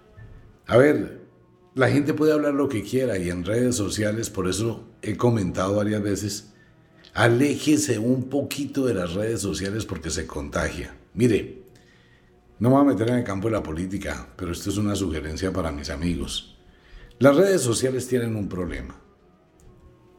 A 0.66 0.76
ver, 0.76 1.21
la 1.74 1.88
gente 1.88 2.12
puede 2.12 2.32
hablar 2.32 2.54
lo 2.54 2.68
que 2.68 2.82
quiera 2.82 3.16
y 3.18 3.30
en 3.30 3.44
redes 3.44 3.76
sociales, 3.76 4.28
por 4.28 4.48
eso 4.48 4.88
he 5.00 5.16
comentado 5.16 5.76
varias 5.76 6.02
veces, 6.02 6.52
aléjese 7.14 7.98
un 7.98 8.28
poquito 8.28 8.84
de 8.84 8.94
las 8.94 9.14
redes 9.14 9.40
sociales 9.40 9.86
porque 9.86 10.10
se 10.10 10.26
contagia. 10.26 10.96
Mire, 11.14 11.62
no 12.58 12.68
me 12.68 12.76
voy 12.76 12.84
a 12.84 12.88
meter 12.90 13.08
en 13.08 13.16
el 13.16 13.24
campo 13.24 13.48
de 13.48 13.54
la 13.54 13.62
política, 13.62 14.28
pero 14.36 14.52
esto 14.52 14.70
es 14.70 14.76
una 14.76 14.94
sugerencia 14.94 15.52
para 15.52 15.72
mis 15.72 15.88
amigos. 15.88 16.58
Las 17.18 17.36
redes 17.36 17.62
sociales 17.62 18.06
tienen 18.06 18.36
un 18.36 18.48
problema. 18.48 19.00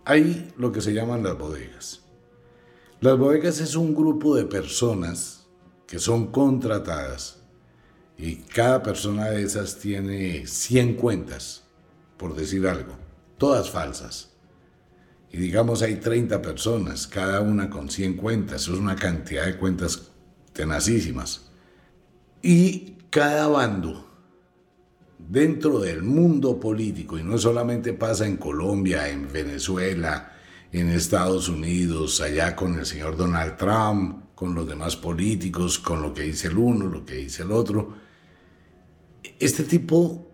Hay 0.06 0.52
lo 0.58 0.72
que 0.72 0.82
se 0.82 0.94
llaman 0.94 1.24
las 1.24 1.38
bodegas. 1.38 2.02
Las 3.00 3.18
bodegas 3.18 3.60
es 3.60 3.76
un 3.76 3.94
grupo 3.94 4.36
de 4.36 4.46
personas 4.46 5.48
que 5.86 6.00
son 6.00 6.32
contratadas 6.32 7.43
y 8.26 8.38
cada 8.38 8.82
persona 8.82 9.26
de 9.32 9.44
esas 9.44 9.80
tiene 9.80 10.48
100 10.48 10.94
cuentas, 10.94 11.66
por 12.16 12.34
decir 12.34 12.66
algo, 12.66 12.94
todas 13.38 13.70
falsas. 13.70 14.32
Y 15.30 15.36
digamos 15.36 15.82
hay 15.82 15.98
30 15.98 16.42
personas, 16.42 17.06
cada 17.06 17.42
una 17.42 17.70
con 17.70 17.90
100 17.90 18.14
cuentas, 18.14 18.62
es 18.62 18.70
una 18.70 18.96
cantidad 18.96 19.46
de 19.46 19.58
cuentas 19.58 20.10
tenacísimas. 20.54 21.52
Y 22.42 22.96
cada 23.10 23.48
bando 23.48 24.10
dentro 25.20 25.80
del 25.80 26.02
mundo 26.02 26.62
político, 26.62 27.20
y 27.20 27.24
no 27.24 27.38
solamente 27.38 27.92
pasa 27.92 28.26
en 28.26 28.38
Colombia, 28.38 29.10
en 29.10 29.30
Venezuela, 29.34 30.32
en 30.72 30.88
Estados 30.88 31.50
Unidos, 31.50 32.22
allá 32.22 32.56
con 32.56 32.80
el 32.80 32.86
señor 32.86 33.18
Donald 33.18 33.58
Trump, 33.58 34.34
con 34.34 34.56
los 34.56 34.66
demás 34.66 34.96
políticos, 34.96 35.78
con 35.78 36.02
lo 36.02 36.14
que 36.14 36.22
dice 36.22 36.48
el 36.48 36.58
uno, 36.58 36.86
lo 36.86 37.06
que 37.06 37.16
dice 37.16 37.44
el 37.44 37.52
otro. 37.52 38.03
Este 39.40 39.64
tipo 39.64 40.28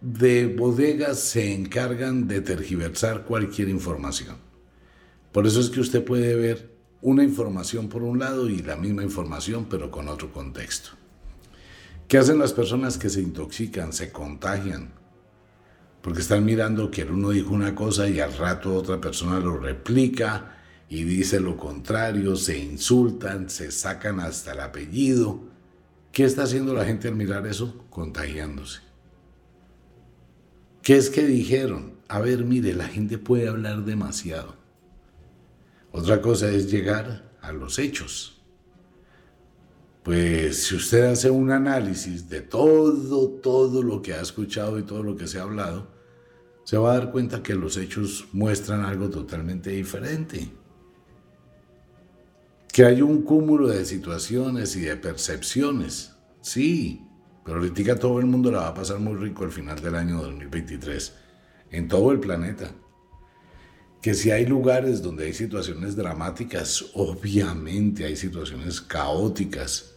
de 0.00 0.46
bodegas 0.46 1.20
se 1.20 1.52
encargan 1.52 2.26
de 2.26 2.40
tergiversar 2.40 3.24
cualquier 3.24 3.68
información. 3.68 4.36
Por 5.32 5.46
eso 5.46 5.60
es 5.60 5.70
que 5.70 5.80
usted 5.80 6.04
puede 6.04 6.34
ver 6.34 6.70
una 7.02 7.22
información 7.22 7.88
por 7.88 8.02
un 8.02 8.18
lado 8.18 8.48
y 8.48 8.58
la 8.58 8.76
misma 8.76 9.02
información 9.02 9.66
pero 9.68 9.90
con 9.90 10.08
otro 10.08 10.32
contexto. 10.32 10.90
¿Qué 12.08 12.18
hacen 12.18 12.38
las 12.38 12.52
personas 12.52 12.98
que 12.98 13.08
se 13.08 13.20
intoxican, 13.20 13.92
se 13.92 14.10
contagian? 14.10 14.92
Porque 16.02 16.20
están 16.20 16.44
mirando 16.44 16.90
que 16.90 17.02
el 17.02 17.12
uno 17.12 17.30
dijo 17.30 17.54
una 17.54 17.74
cosa 17.74 18.08
y 18.08 18.20
al 18.20 18.36
rato 18.36 18.74
otra 18.74 19.00
persona 19.00 19.38
lo 19.38 19.58
replica 19.58 20.56
y 20.88 21.04
dice 21.04 21.38
lo 21.38 21.56
contrario, 21.56 22.34
se 22.34 22.58
insultan, 22.58 23.48
se 23.48 23.70
sacan 23.70 24.18
hasta 24.18 24.52
el 24.52 24.60
apellido. 24.60 25.49
¿Qué 26.12 26.24
está 26.24 26.42
haciendo 26.42 26.74
la 26.74 26.84
gente 26.84 27.08
al 27.08 27.14
mirar 27.14 27.46
eso? 27.46 27.86
Contagiándose. 27.90 28.80
¿Qué 30.82 30.96
es 30.96 31.10
que 31.10 31.24
dijeron? 31.24 32.00
A 32.08 32.20
ver, 32.20 32.44
mire, 32.44 32.74
la 32.74 32.88
gente 32.88 33.18
puede 33.18 33.48
hablar 33.48 33.84
demasiado. 33.84 34.56
Otra 35.92 36.20
cosa 36.20 36.50
es 36.50 36.70
llegar 36.70 37.30
a 37.40 37.52
los 37.52 37.78
hechos. 37.78 38.42
Pues 40.02 40.64
si 40.64 40.76
usted 40.76 41.04
hace 41.04 41.30
un 41.30 41.50
análisis 41.50 42.28
de 42.28 42.40
todo, 42.40 43.28
todo 43.28 43.82
lo 43.82 44.00
que 44.00 44.14
ha 44.14 44.20
escuchado 44.20 44.78
y 44.78 44.82
todo 44.82 45.02
lo 45.02 45.16
que 45.16 45.28
se 45.28 45.38
ha 45.38 45.42
hablado, 45.42 45.88
se 46.64 46.78
va 46.78 46.92
a 46.92 46.98
dar 46.98 47.12
cuenta 47.12 47.42
que 47.42 47.54
los 47.54 47.76
hechos 47.76 48.26
muestran 48.32 48.84
algo 48.84 49.10
totalmente 49.10 49.70
diferente. 49.70 50.50
Que 52.72 52.84
hay 52.84 53.02
un 53.02 53.22
cúmulo 53.22 53.68
de 53.68 53.84
situaciones 53.84 54.76
y 54.76 54.82
de 54.82 54.96
percepciones, 54.96 56.12
sí, 56.40 57.04
pero 57.44 57.58
ahorita 57.58 57.96
todo 57.96 58.20
el 58.20 58.26
mundo 58.26 58.50
la 58.50 58.60
va 58.60 58.68
a 58.68 58.74
pasar 58.74 59.00
muy 59.00 59.16
rico 59.16 59.44
al 59.44 59.50
final 59.50 59.80
del 59.80 59.96
año 59.96 60.22
2023, 60.22 61.12
en 61.72 61.88
todo 61.88 62.12
el 62.12 62.20
planeta 62.20 62.72
que 64.02 64.14
si 64.14 64.30
hay 64.30 64.46
lugares 64.46 65.02
donde 65.02 65.26
hay 65.26 65.34
situaciones 65.34 65.94
dramáticas, 65.94 66.86
obviamente 66.94 68.06
hay 68.06 68.16
situaciones 68.16 68.80
caóticas. 68.80 69.94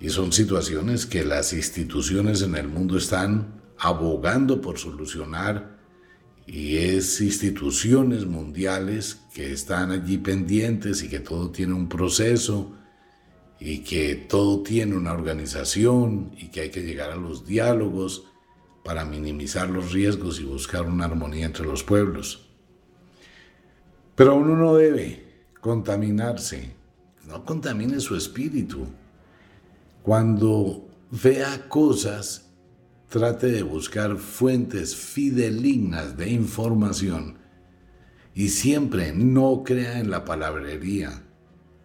Y 0.00 0.10
son 0.10 0.32
situaciones 0.32 1.06
que 1.06 1.24
las 1.24 1.52
instituciones 1.52 2.42
en 2.42 2.54
el 2.56 2.68
mundo 2.68 2.98
están 2.98 3.62
abogando 3.78 4.60
por 4.60 4.78
solucionar 4.78 5.77
y 6.48 6.78
es 6.78 7.20
instituciones 7.20 8.24
mundiales 8.24 9.20
que 9.34 9.52
están 9.52 9.90
allí 9.90 10.16
pendientes 10.16 11.02
y 11.02 11.10
que 11.10 11.20
todo 11.20 11.50
tiene 11.50 11.74
un 11.74 11.90
proceso 11.90 12.72
y 13.60 13.80
que 13.80 14.14
todo 14.14 14.62
tiene 14.62 14.96
una 14.96 15.12
organización 15.12 16.32
y 16.38 16.48
que 16.48 16.62
hay 16.62 16.70
que 16.70 16.82
llegar 16.82 17.10
a 17.10 17.16
los 17.16 17.46
diálogos 17.46 18.24
para 18.82 19.04
minimizar 19.04 19.68
los 19.68 19.92
riesgos 19.92 20.40
y 20.40 20.44
buscar 20.44 20.86
una 20.86 21.04
armonía 21.04 21.44
entre 21.44 21.66
los 21.66 21.84
pueblos. 21.84 22.48
Pero 24.14 24.34
uno 24.36 24.56
no 24.56 24.74
debe 24.74 25.50
contaminarse, 25.60 26.72
no 27.26 27.44
contamine 27.44 28.00
su 28.00 28.16
espíritu. 28.16 28.86
Cuando 30.02 30.88
vea 31.10 31.68
cosas, 31.68 32.47
trate 33.08 33.46
de 33.46 33.62
buscar 33.62 34.18
fuentes 34.18 34.94
fidelignas 34.94 36.16
de 36.18 36.28
información 36.30 37.38
y 38.34 38.50
siempre 38.50 39.12
no 39.14 39.62
crea 39.64 39.98
en 39.98 40.10
la 40.10 40.26
palabrería, 40.26 41.22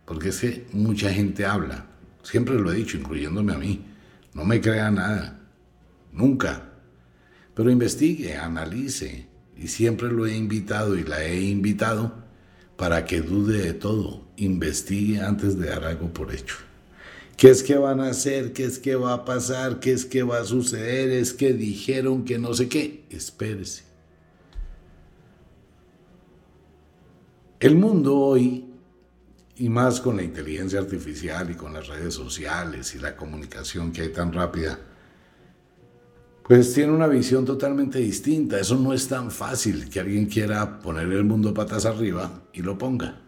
porque 0.05 0.29
es 0.29 0.41
que 0.41 0.67
mucha 0.73 1.11
gente 1.13 1.45
habla, 1.45 1.87
siempre 2.23 2.55
lo 2.55 2.71
he 2.71 2.75
dicho, 2.75 2.97
incluyéndome 2.97 3.53
a 3.53 3.57
mí, 3.57 3.85
no 4.33 4.43
me 4.43 4.59
crea 4.59 4.91
nada, 4.91 5.39
nunca, 6.11 6.73
pero 7.55 7.71
investigue, 7.71 8.35
analice, 8.35 9.27
y 9.55 9.67
siempre 9.67 10.11
lo 10.11 10.25
he 10.25 10.35
invitado 10.35 10.97
y 10.97 11.03
la 11.03 11.23
he 11.23 11.41
invitado 11.41 12.23
para 12.75 13.05
que 13.05 13.21
dude 13.21 13.59
de 13.59 13.73
todo, 13.73 14.27
investigue 14.35 15.21
antes 15.21 15.57
de 15.57 15.69
dar 15.69 15.85
algo 15.85 16.11
por 16.11 16.33
hecho. 16.33 16.57
¿Qué 17.37 17.49
es 17.49 17.63
que 17.63 17.75
van 17.77 17.99
a 17.99 18.09
hacer? 18.09 18.53
¿Qué 18.53 18.63
es 18.65 18.79
que 18.79 18.95
va 18.95 19.13
a 19.13 19.25
pasar? 19.25 19.79
¿Qué 19.79 19.91
es 19.91 20.05
que 20.05 20.23
va 20.23 20.39
a 20.39 20.45
suceder? 20.45 21.09
¿Es 21.09 21.33
que 21.33 21.53
dijeron 21.53 22.23
que 22.23 22.37
no 22.37 22.53
sé 22.53 22.69
qué? 22.69 23.05
Espérese. 23.09 23.83
El 27.59 27.75
mundo 27.75 28.17
hoy, 28.17 28.65
y 29.55 29.69
más 29.69 30.01
con 30.01 30.17
la 30.17 30.23
inteligencia 30.23 30.79
artificial 30.79 31.49
y 31.49 31.55
con 31.55 31.73
las 31.73 31.87
redes 31.87 32.13
sociales 32.13 32.93
y 32.95 32.99
la 32.99 33.15
comunicación 33.15 33.91
que 33.91 34.01
hay 34.01 34.09
tan 34.09 34.33
rápida, 34.33 34.79
pues 36.47 36.73
tiene 36.73 36.91
una 36.91 37.07
visión 37.07 37.45
totalmente 37.45 37.99
distinta. 37.99 38.59
Eso 38.59 38.77
no 38.77 38.93
es 38.93 39.07
tan 39.07 39.31
fácil 39.31 39.89
que 39.89 40.01
alguien 40.01 40.25
quiera 40.25 40.79
poner 40.79 41.11
el 41.11 41.23
mundo 41.23 41.53
patas 41.53 41.85
arriba 41.85 42.43
y 42.51 42.61
lo 42.61 42.77
ponga. 42.77 43.22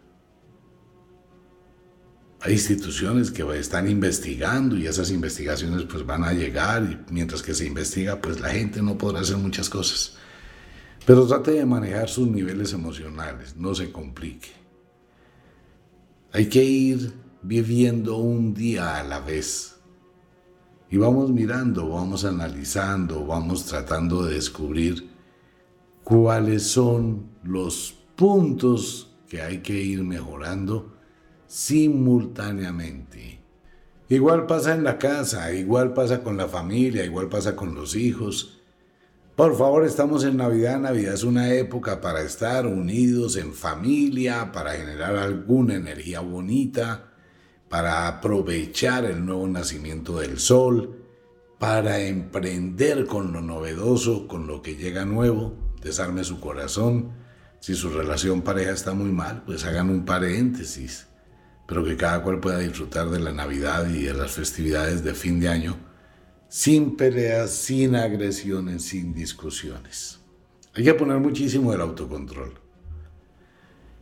Hay 2.45 2.53
instituciones 2.53 3.31
que 3.31 3.41
están 3.57 3.89
investigando 3.89 4.77
y 4.77 4.85
esas 4.85 5.09
investigaciones 5.09 5.87
pues 5.91 6.05
van 6.05 6.23
a 6.23 6.31
llegar 6.31 6.83
y 6.83 7.11
mientras 7.11 7.41
que 7.41 7.55
se 7.55 7.65
investiga 7.65 8.21
pues 8.21 8.39
la 8.39 8.51
gente 8.51 8.83
no 8.83 8.99
podrá 8.99 9.21
hacer 9.21 9.37
muchas 9.37 9.67
cosas. 9.67 10.17
Pero 11.07 11.25
trate 11.25 11.53
de 11.53 11.65
manejar 11.65 12.07
sus 12.07 12.27
niveles 12.27 12.71
emocionales, 12.73 13.55
no 13.55 13.73
se 13.73 13.91
complique. 13.91 14.49
Hay 16.33 16.45
que 16.45 16.63
ir 16.63 17.13
viviendo 17.41 18.17
un 18.17 18.53
día 18.53 18.99
a 18.99 19.03
la 19.03 19.21
vez 19.21 19.77
y 20.91 20.97
vamos 20.97 21.31
mirando, 21.31 21.89
vamos 21.89 22.25
analizando, 22.25 23.25
vamos 23.25 23.65
tratando 23.65 24.23
de 24.23 24.35
descubrir 24.35 25.09
cuáles 26.03 26.61
son 26.61 27.27
los 27.43 27.95
puntos 28.15 29.15
que 29.27 29.41
hay 29.41 29.63
que 29.63 29.81
ir 29.81 30.03
mejorando 30.03 30.94
simultáneamente. 31.55 33.39
Igual 34.09 34.45
pasa 34.45 34.73
en 34.73 34.83
la 34.83 34.97
casa, 34.97 35.53
igual 35.53 35.93
pasa 35.93 36.21
con 36.21 36.35
la 36.35 36.47
familia, 36.47 37.05
igual 37.05 37.29
pasa 37.29 37.55
con 37.55 37.73
los 37.73 37.95
hijos. 37.95 38.61
Por 39.35 39.57
favor, 39.57 39.85
estamos 39.85 40.23
en 40.23 40.37
Navidad. 40.37 40.79
Navidad 40.79 41.13
es 41.13 41.23
una 41.23 41.53
época 41.53 42.01
para 42.01 42.21
estar 42.21 42.65
unidos 42.67 43.35
en 43.37 43.53
familia, 43.53 44.51
para 44.51 44.73
generar 44.73 45.15
alguna 45.15 45.75
energía 45.75 46.19
bonita 46.19 47.11
para 47.69 48.07
aprovechar 48.07 49.05
el 49.05 49.25
nuevo 49.25 49.47
nacimiento 49.47 50.19
del 50.19 50.39
sol, 50.39 51.03
para 51.59 51.99
emprender 51.99 53.05
con 53.05 53.33
lo 53.33 53.41
novedoso, 53.41 54.27
con 54.27 54.47
lo 54.47 54.61
que 54.61 54.75
llega 54.75 55.05
nuevo, 55.05 55.57
desarme 55.81 56.23
su 56.23 56.39
corazón. 56.39 57.11
Si 57.59 57.75
su 57.75 57.89
relación 57.89 58.43
pareja 58.43 58.71
está 58.71 58.93
muy 58.93 59.11
mal, 59.11 59.43
pues 59.45 59.65
hagan 59.65 59.89
un 59.89 60.05
paréntesis, 60.05 61.07
pero 61.65 61.83
que 61.83 61.97
cada 61.97 62.21
cual 62.21 62.39
pueda 62.39 62.59
disfrutar 62.59 63.09
de 63.09 63.19
la 63.19 63.33
Navidad 63.33 63.89
y 63.89 64.03
de 64.03 64.13
las 64.13 64.31
festividades 64.31 65.03
de 65.03 65.13
fin 65.13 65.39
de 65.39 65.49
año 65.49 65.77
sin 66.55 66.95
peleas, 66.95 67.51
sin 67.51 67.95
agresiones, 67.95 68.83
sin 68.83 69.13
discusiones. 69.13 70.19
Hay 70.73 70.85
que 70.85 70.93
poner 70.93 71.17
muchísimo 71.17 71.73
el 71.73 71.81
autocontrol. 71.81 72.53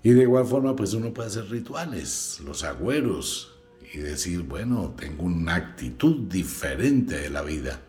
Y 0.04 0.12
de 0.12 0.22
igual 0.22 0.46
forma, 0.46 0.76
pues 0.76 0.94
uno 0.94 1.14
puede 1.14 1.30
hacer 1.30 1.50
rituales, 1.50 2.42
los 2.46 2.64
agüeros, 2.64 3.56
y 3.94 3.98
decir, 3.98 4.44
bueno, 4.44 4.94
tengo 4.96 5.24
una 5.24 5.56
actitud 5.56 6.28
diferente 6.28 7.16
de 7.18 7.30
la 7.30 7.42
vida. 7.42 7.82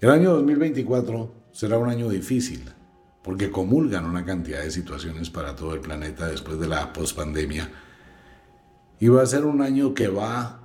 El 0.00 0.10
año 0.10 0.34
2024 0.34 1.34
será 1.50 1.78
un 1.78 1.88
año 1.88 2.08
difícil, 2.08 2.70
porque 3.22 3.50
comulgan 3.50 4.04
una 4.04 4.24
cantidad 4.24 4.62
de 4.62 4.70
situaciones 4.70 5.30
para 5.30 5.56
todo 5.56 5.74
el 5.74 5.80
planeta 5.80 6.28
después 6.28 6.60
de 6.60 6.68
la 6.68 6.92
pospandemia. 6.92 7.68
Y 9.04 9.08
va 9.08 9.20
a 9.20 9.26
ser 9.26 9.44
un 9.44 9.60
año 9.60 9.92
que 9.92 10.08
va 10.08 10.60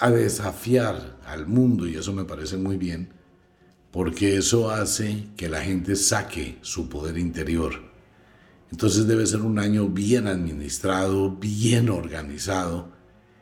a 0.00 0.10
desafiar 0.10 1.16
al 1.24 1.46
mundo, 1.46 1.86
y 1.86 1.94
eso 1.94 2.12
me 2.12 2.24
parece 2.24 2.56
muy 2.56 2.76
bien, 2.76 3.10
porque 3.92 4.36
eso 4.36 4.72
hace 4.72 5.28
que 5.36 5.48
la 5.48 5.60
gente 5.60 5.94
saque 5.94 6.58
su 6.62 6.88
poder 6.88 7.16
interior. 7.16 7.74
Entonces 8.72 9.06
debe 9.06 9.24
ser 9.28 9.42
un 9.42 9.60
año 9.60 9.86
bien 9.86 10.26
administrado, 10.26 11.36
bien 11.36 11.88
organizado, 11.88 12.88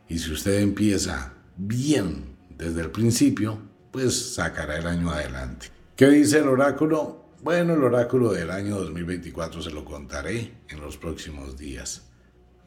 y 0.06 0.18
si 0.18 0.30
usted 0.30 0.60
empieza 0.60 1.32
bien 1.56 2.36
desde 2.50 2.82
el 2.82 2.90
principio, 2.90 3.58
pues 3.90 4.34
sacará 4.34 4.76
el 4.76 4.86
año 4.86 5.12
adelante. 5.12 5.68
¿Qué 5.96 6.08
dice 6.08 6.40
el 6.40 6.48
oráculo? 6.48 7.24
Bueno, 7.42 7.72
el 7.72 7.82
oráculo 7.82 8.34
del 8.34 8.50
año 8.50 8.78
2024 8.78 9.62
se 9.62 9.70
lo 9.70 9.82
contaré 9.82 10.58
en 10.68 10.78
los 10.82 10.98
próximos 10.98 11.56
días. 11.56 12.11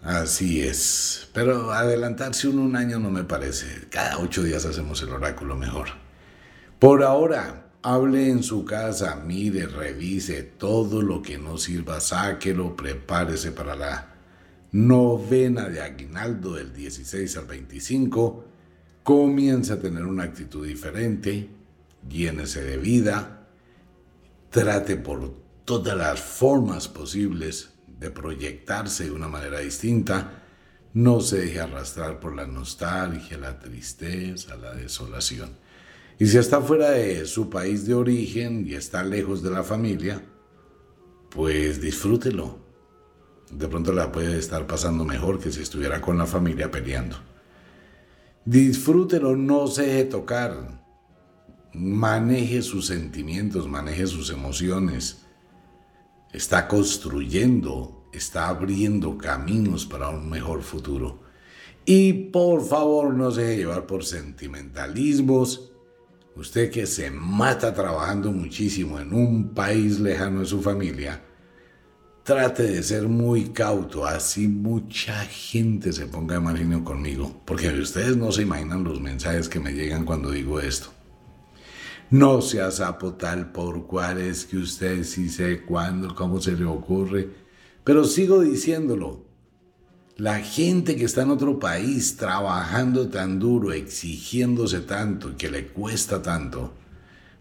Así 0.05 0.61
es. 0.61 1.27
Pero 1.33 1.71
adelantarse 1.71 2.47
uno 2.47 2.61
un 2.61 2.75
año 2.75 2.99
no 2.99 3.09
me 3.09 3.23
parece. 3.23 3.87
Cada 3.89 4.19
ocho 4.19 4.43
días 4.43 4.63
hacemos 4.63 5.01
el 5.01 5.09
oráculo 5.09 5.55
mejor. 5.55 5.87
Por 6.77 7.01
ahora, 7.01 7.71
hable 7.81 8.29
en 8.29 8.43
su 8.43 8.65
casa, 8.65 9.15
mire, 9.15 9.65
revise 9.65 10.43
todo 10.43 11.01
lo 11.01 11.23
que 11.23 11.39
no 11.39 11.57
sirva, 11.57 11.99
sáquelo, 11.99 12.75
prepárese 12.75 13.51
para 13.51 13.75
la 13.75 14.13
novena 14.71 15.69
de 15.69 15.81
aguinaldo 15.81 16.53
del 16.53 16.71
16 16.71 17.37
al 17.37 17.45
25, 17.45 18.45
comienza 19.01 19.75
a 19.75 19.79
tener 19.79 20.03
una 20.03 20.23
actitud 20.23 20.67
diferente, 20.67 21.49
llénese 22.07 22.61
de 22.61 22.77
vida, 22.77 23.47
trate 24.51 24.97
por 24.97 25.33
todas 25.63 25.97
las 25.97 26.19
formas 26.19 26.87
posibles 26.87 27.74
de 27.99 28.11
proyectarse 28.11 29.05
de 29.05 29.11
una 29.11 29.27
manera 29.27 29.59
distinta, 29.59 30.43
no 30.93 31.19
se 31.19 31.39
deje 31.39 31.59
arrastrar 31.59 32.19
por 32.19 32.35
la 32.35 32.47
nostalgia, 32.47 33.37
la 33.37 33.59
tristeza, 33.59 34.55
la 34.55 34.73
desolación. 34.73 35.57
Y 36.17 36.27
si 36.27 36.37
está 36.37 36.61
fuera 36.61 36.91
de 36.91 37.25
su 37.25 37.49
país 37.49 37.85
de 37.85 37.93
origen 37.93 38.65
y 38.65 38.75
está 38.75 39.03
lejos 39.03 39.43
de 39.43 39.51
la 39.51 39.63
familia, 39.63 40.23
pues 41.29 41.81
disfrútelo. 41.81 42.59
De 43.51 43.67
pronto 43.67 43.91
la 43.91 44.11
puede 44.11 44.39
estar 44.39 44.65
pasando 44.65 45.03
mejor 45.03 45.39
que 45.39 45.51
si 45.51 45.61
estuviera 45.61 45.99
con 46.01 46.17
la 46.17 46.25
familia 46.25 46.71
peleando. 46.71 47.17
Disfrútelo, 48.45 49.35
no 49.35 49.67
se 49.67 49.83
deje 49.83 50.05
tocar. 50.05 50.85
Maneje 51.73 52.61
sus 52.61 52.87
sentimientos, 52.87 53.67
maneje 53.67 54.07
sus 54.07 54.29
emociones. 54.29 55.24
Está 56.35 56.67
construyendo, 56.67 58.09
está 58.11 58.49
abriendo 58.49 59.17
caminos 59.17 59.85
para 59.85 60.09
un 60.09 60.29
mejor 60.29 60.63
futuro. 60.63 61.21
Y 61.85 62.11
por 62.11 62.67
favor 62.67 63.13
no 63.13 63.31
se 63.31 63.41
deje 63.43 63.57
llevar 63.59 63.85
por 63.85 64.03
sentimentalismos. 64.03 65.71
Usted 66.35 66.69
que 66.71 66.87
se 66.87 67.09
mata 67.09 67.73
trabajando 67.73 68.33
muchísimo 68.33 68.99
en 68.99 69.13
un 69.13 69.53
país 69.53 70.01
lejano 70.01 70.41
de 70.41 70.45
su 70.45 70.61
familia, 70.61 71.23
trate 72.25 72.63
de 72.63 72.83
ser 72.83 73.07
muy 73.07 73.51
cauto, 73.51 74.05
así 74.05 74.49
mucha 74.49 75.17
gente 75.23 75.93
se 75.93 76.05
ponga 76.05 76.35
de 76.35 76.41
marginio 76.41 76.83
conmigo, 76.83 77.43
porque 77.45 77.69
ustedes 77.69 78.17
no 78.17 78.33
se 78.33 78.41
imaginan 78.41 78.83
los 78.83 78.99
mensajes 78.99 79.47
que 79.47 79.61
me 79.61 79.71
llegan 79.71 80.03
cuando 80.03 80.31
digo 80.31 80.59
esto. 80.59 80.94
No 82.11 82.41
sea 82.41 82.69
sapo 82.69 83.13
tal 83.13 83.51
por 83.51 83.87
cual 83.87 84.19
es 84.19 84.45
que 84.45 84.57
usted 84.57 85.03
sí 85.03 85.29
sé 85.29 85.61
cuándo, 85.61 86.13
cómo 86.13 86.39
se 86.39 86.51
le 86.51 86.65
ocurre, 86.65 87.29
pero 87.83 88.03
sigo 88.03 88.41
diciéndolo. 88.41 89.25
La 90.17 90.39
gente 90.39 90.95
que 90.95 91.03
está 91.03 91.23
en 91.23 91.31
otro 91.31 91.59
país 91.59 92.15
trabajando 92.15 93.09
tan 93.09 93.39
duro, 93.39 93.73
exigiéndose 93.73 94.81
tanto 94.81 95.35
que 95.35 95.49
le 95.49 95.67
cuesta 95.67 96.21
tanto, 96.21 96.73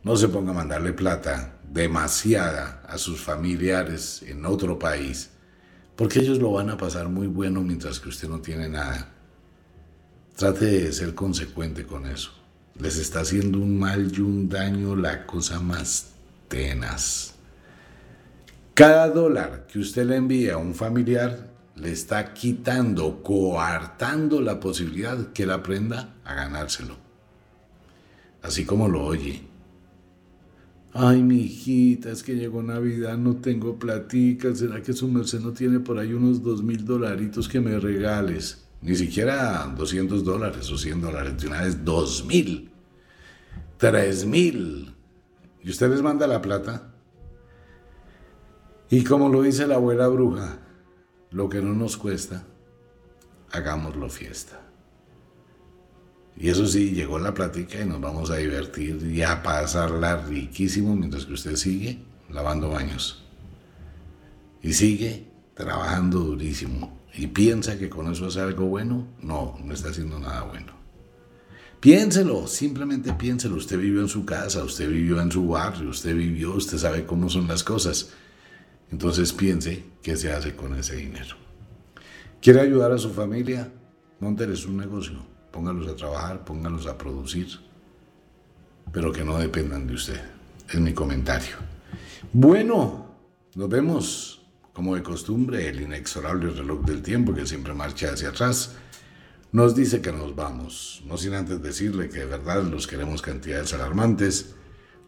no 0.02 0.16
se 0.16 0.28
ponga 0.28 0.50
a 0.50 0.54
mandarle 0.54 0.92
plata 0.92 1.60
demasiada 1.70 2.82
a 2.88 2.98
sus 2.98 3.20
familiares 3.20 4.24
en 4.26 4.44
otro 4.44 4.78
país, 4.78 5.30
porque 5.94 6.20
ellos 6.20 6.38
lo 6.38 6.52
van 6.52 6.70
a 6.70 6.76
pasar 6.76 7.08
muy 7.08 7.26
bueno 7.26 7.60
mientras 7.60 8.00
que 8.00 8.08
usted 8.08 8.28
no 8.28 8.40
tiene 8.40 8.68
nada. 8.68 9.12
Trate 10.36 10.64
de 10.64 10.92
ser 10.92 11.14
consecuente 11.14 11.86
con 11.86 12.06
eso. 12.06 12.43
Les 12.80 12.98
está 12.98 13.20
haciendo 13.20 13.58
un 13.58 13.78
mal 13.78 14.12
y 14.12 14.20
un 14.20 14.48
daño 14.48 14.96
la 14.96 15.26
cosa 15.26 15.60
más 15.60 16.10
tenaz. 16.48 17.34
Cada 18.74 19.08
dólar 19.08 19.66
que 19.70 19.78
usted 19.78 20.04
le 20.06 20.16
envía 20.16 20.54
a 20.54 20.58
un 20.58 20.74
familiar 20.74 21.54
le 21.76 21.92
está 21.92 22.34
quitando, 22.34 23.22
coartando 23.22 24.40
la 24.40 24.60
posibilidad 24.60 25.32
que 25.32 25.44
él 25.44 25.50
aprenda 25.50 26.14
a 26.24 26.34
ganárselo. 26.34 26.96
Así 28.42 28.64
como 28.64 28.88
lo 28.88 29.04
oye. 29.04 29.42
Ay, 30.92 31.22
mi 31.22 31.40
hijita, 31.40 32.10
es 32.10 32.22
que 32.22 32.36
llegó 32.36 32.62
Navidad, 32.62 33.18
no 33.18 33.36
tengo 33.36 33.78
platica. 33.78 34.54
¿Será 34.54 34.80
que 34.82 34.92
su 34.92 35.08
merced 35.08 35.40
no 35.40 35.52
tiene 35.52 35.80
por 35.80 35.98
ahí 35.98 36.12
unos 36.12 36.42
dos 36.42 36.62
mil 36.62 36.84
dolaritos 36.84 37.48
que 37.48 37.60
me 37.60 37.80
regales? 37.80 38.63
Ni 38.84 38.94
siquiera 38.96 39.64
200 39.74 40.22
dólares 40.22 40.70
o 40.70 40.76
100 40.76 41.00
dólares, 41.00 41.40
de 41.40 41.46
una 41.46 41.62
vez 41.62 41.82
dos 41.86 42.26
mil, 42.26 42.70
tres 43.78 44.26
mil. 44.26 44.94
Y 45.62 45.70
usted 45.70 45.88
les 45.88 46.02
manda 46.02 46.26
la 46.26 46.42
plata. 46.42 46.92
Y 48.90 49.02
como 49.02 49.30
lo 49.30 49.40
dice 49.40 49.66
la 49.66 49.76
abuela 49.76 50.06
bruja, 50.08 50.58
lo 51.30 51.48
que 51.48 51.62
no 51.62 51.72
nos 51.72 51.96
cuesta, 51.96 52.44
hagámoslo 53.52 54.10
fiesta. 54.10 54.60
Y 56.36 56.50
eso 56.50 56.66
sí, 56.66 56.90
llegó 56.90 57.18
la 57.18 57.32
plática 57.32 57.80
y 57.80 57.86
nos 57.86 58.02
vamos 58.02 58.30
a 58.30 58.36
divertir 58.36 59.02
y 59.02 59.22
a 59.22 59.42
pasarla 59.42 60.18
riquísimo 60.26 60.94
mientras 60.94 61.24
que 61.24 61.32
usted 61.32 61.56
sigue 61.56 62.00
lavando 62.28 62.68
baños. 62.68 63.24
Y 64.60 64.74
sigue 64.74 65.26
trabajando 65.54 66.18
durísimo. 66.18 67.03
Y 67.16 67.28
piensa 67.28 67.78
que 67.78 67.88
con 67.88 68.10
eso 68.10 68.26
hace 68.26 68.40
algo 68.40 68.66
bueno. 68.66 69.06
No, 69.20 69.56
no 69.62 69.72
está 69.72 69.90
haciendo 69.90 70.18
nada 70.18 70.42
bueno. 70.42 70.72
Piénselo, 71.80 72.46
simplemente 72.46 73.12
piénselo. 73.12 73.56
Usted 73.56 73.78
vivió 73.78 74.00
en 74.00 74.08
su 74.08 74.24
casa, 74.24 74.64
usted 74.64 74.88
vivió 74.88 75.20
en 75.20 75.30
su 75.30 75.46
barrio, 75.46 75.90
usted 75.90 76.14
vivió, 76.16 76.54
usted 76.54 76.78
sabe 76.78 77.04
cómo 77.04 77.28
son 77.28 77.46
las 77.46 77.62
cosas. 77.62 78.10
Entonces 78.90 79.32
piense 79.32 79.84
qué 80.02 80.16
se 80.16 80.32
hace 80.32 80.56
con 80.56 80.74
ese 80.74 80.96
dinero. 80.96 81.36
¿Quiere 82.40 82.60
ayudar 82.60 82.92
a 82.92 82.98
su 82.98 83.10
familia? 83.10 83.70
Monteles 84.20 84.66
un 84.66 84.76
negocio 84.76 85.34
póngalos 85.54 85.86
a 85.86 85.94
trabajar, 85.94 86.44
póngalos 86.44 86.88
a 86.88 86.98
producir, 86.98 87.46
pero 88.92 89.12
que 89.12 89.24
no 89.24 89.38
dependan 89.38 89.86
de 89.86 89.94
usted. 89.94 90.20
Es 90.68 90.80
mi 90.80 90.92
comentario. 90.92 91.56
Bueno, 92.32 93.06
nos 93.54 93.68
vemos. 93.68 94.43
Como 94.74 94.96
de 94.96 95.04
costumbre, 95.04 95.68
el 95.68 95.80
inexorable 95.82 96.50
reloj 96.50 96.84
del 96.84 97.00
tiempo 97.00 97.32
que 97.32 97.46
siempre 97.46 97.72
marcha 97.72 98.12
hacia 98.12 98.30
atrás 98.30 98.74
nos 99.52 99.76
dice 99.76 100.02
que 100.02 100.10
nos 100.10 100.34
vamos. 100.34 101.00
No 101.06 101.16
sin 101.16 101.34
antes 101.34 101.62
decirle 101.62 102.08
que 102.08 102.18
de 102.18 102.26
verdad 102.26 102.64
los 102.64 102.88
queremos 102.88 103.22
cantidades 103.22 103.72
alarmantes. 103.72 104.56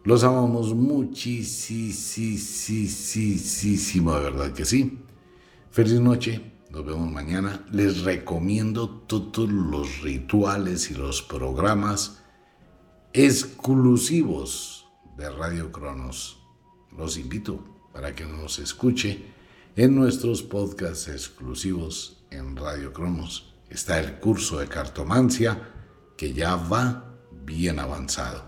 Los 0.04 0.22
amamos 0.22 0.72
muchísimo, 0.72 1.34
de 4.14 4.20
verdad 4.22 4.52
que 4.52 4.64
sí. 4.64 5.00
Feliz 5.72 5.98
noche 5.98 6.40
nos 6.70 6.86
vemos 6.86 7.10
mañana. 7.10 7.66
Les 7.72 8.02
recomiendo 8.02 8.88
todos 8.88 9.50
los 9.50 10.00
rituales 10.02 10.92
y 10.92 10.94
los 10.94 11.22
programas 11.22 12.22
exclusivos 13.12 14.86
de 15.16 15.28
Radio 15.28 15.72
Cronos. 15.72 16.40
Los 16.96 17.18
invito 17.18 17.64
para 17.92 18.14
que 18.14 18.24
nos 18.24 18.60
escuche 18.60 19.34
en 19.76 19.94
nuestros 19.94 20.42
podcasts 20.42 21.08
exclusivos 21.08 22.24
en 22.30 22.56
Radio 22.56 22.94
Cronos. 22.94 23.54
Está 23.68 24.00
el 24.00 24.18
curso 24.18 24.58
de 24.58 24.68
cartomancia 24.68 25.70
que 26.16 26.32
ya 26.32 26.56
va 26.56 27.14
bien 27.44 27.78
avanzado 27.78 28.42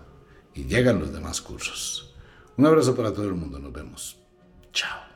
y 0.55 0.63
llegan 0.65 0.99
los 0.99 1.13
demás 1.13 1.39
cursos. 1.39 2.15
Un 2.57 2.65
abrazo 2.65 2.95
para 2.95 3.13
todo 3.13 3.27
el 3.27 3.35
mundo, 3.35 3.59
nos 3.59 3.71
vemos. 3.71 4.17
Chao. 4.73 5.08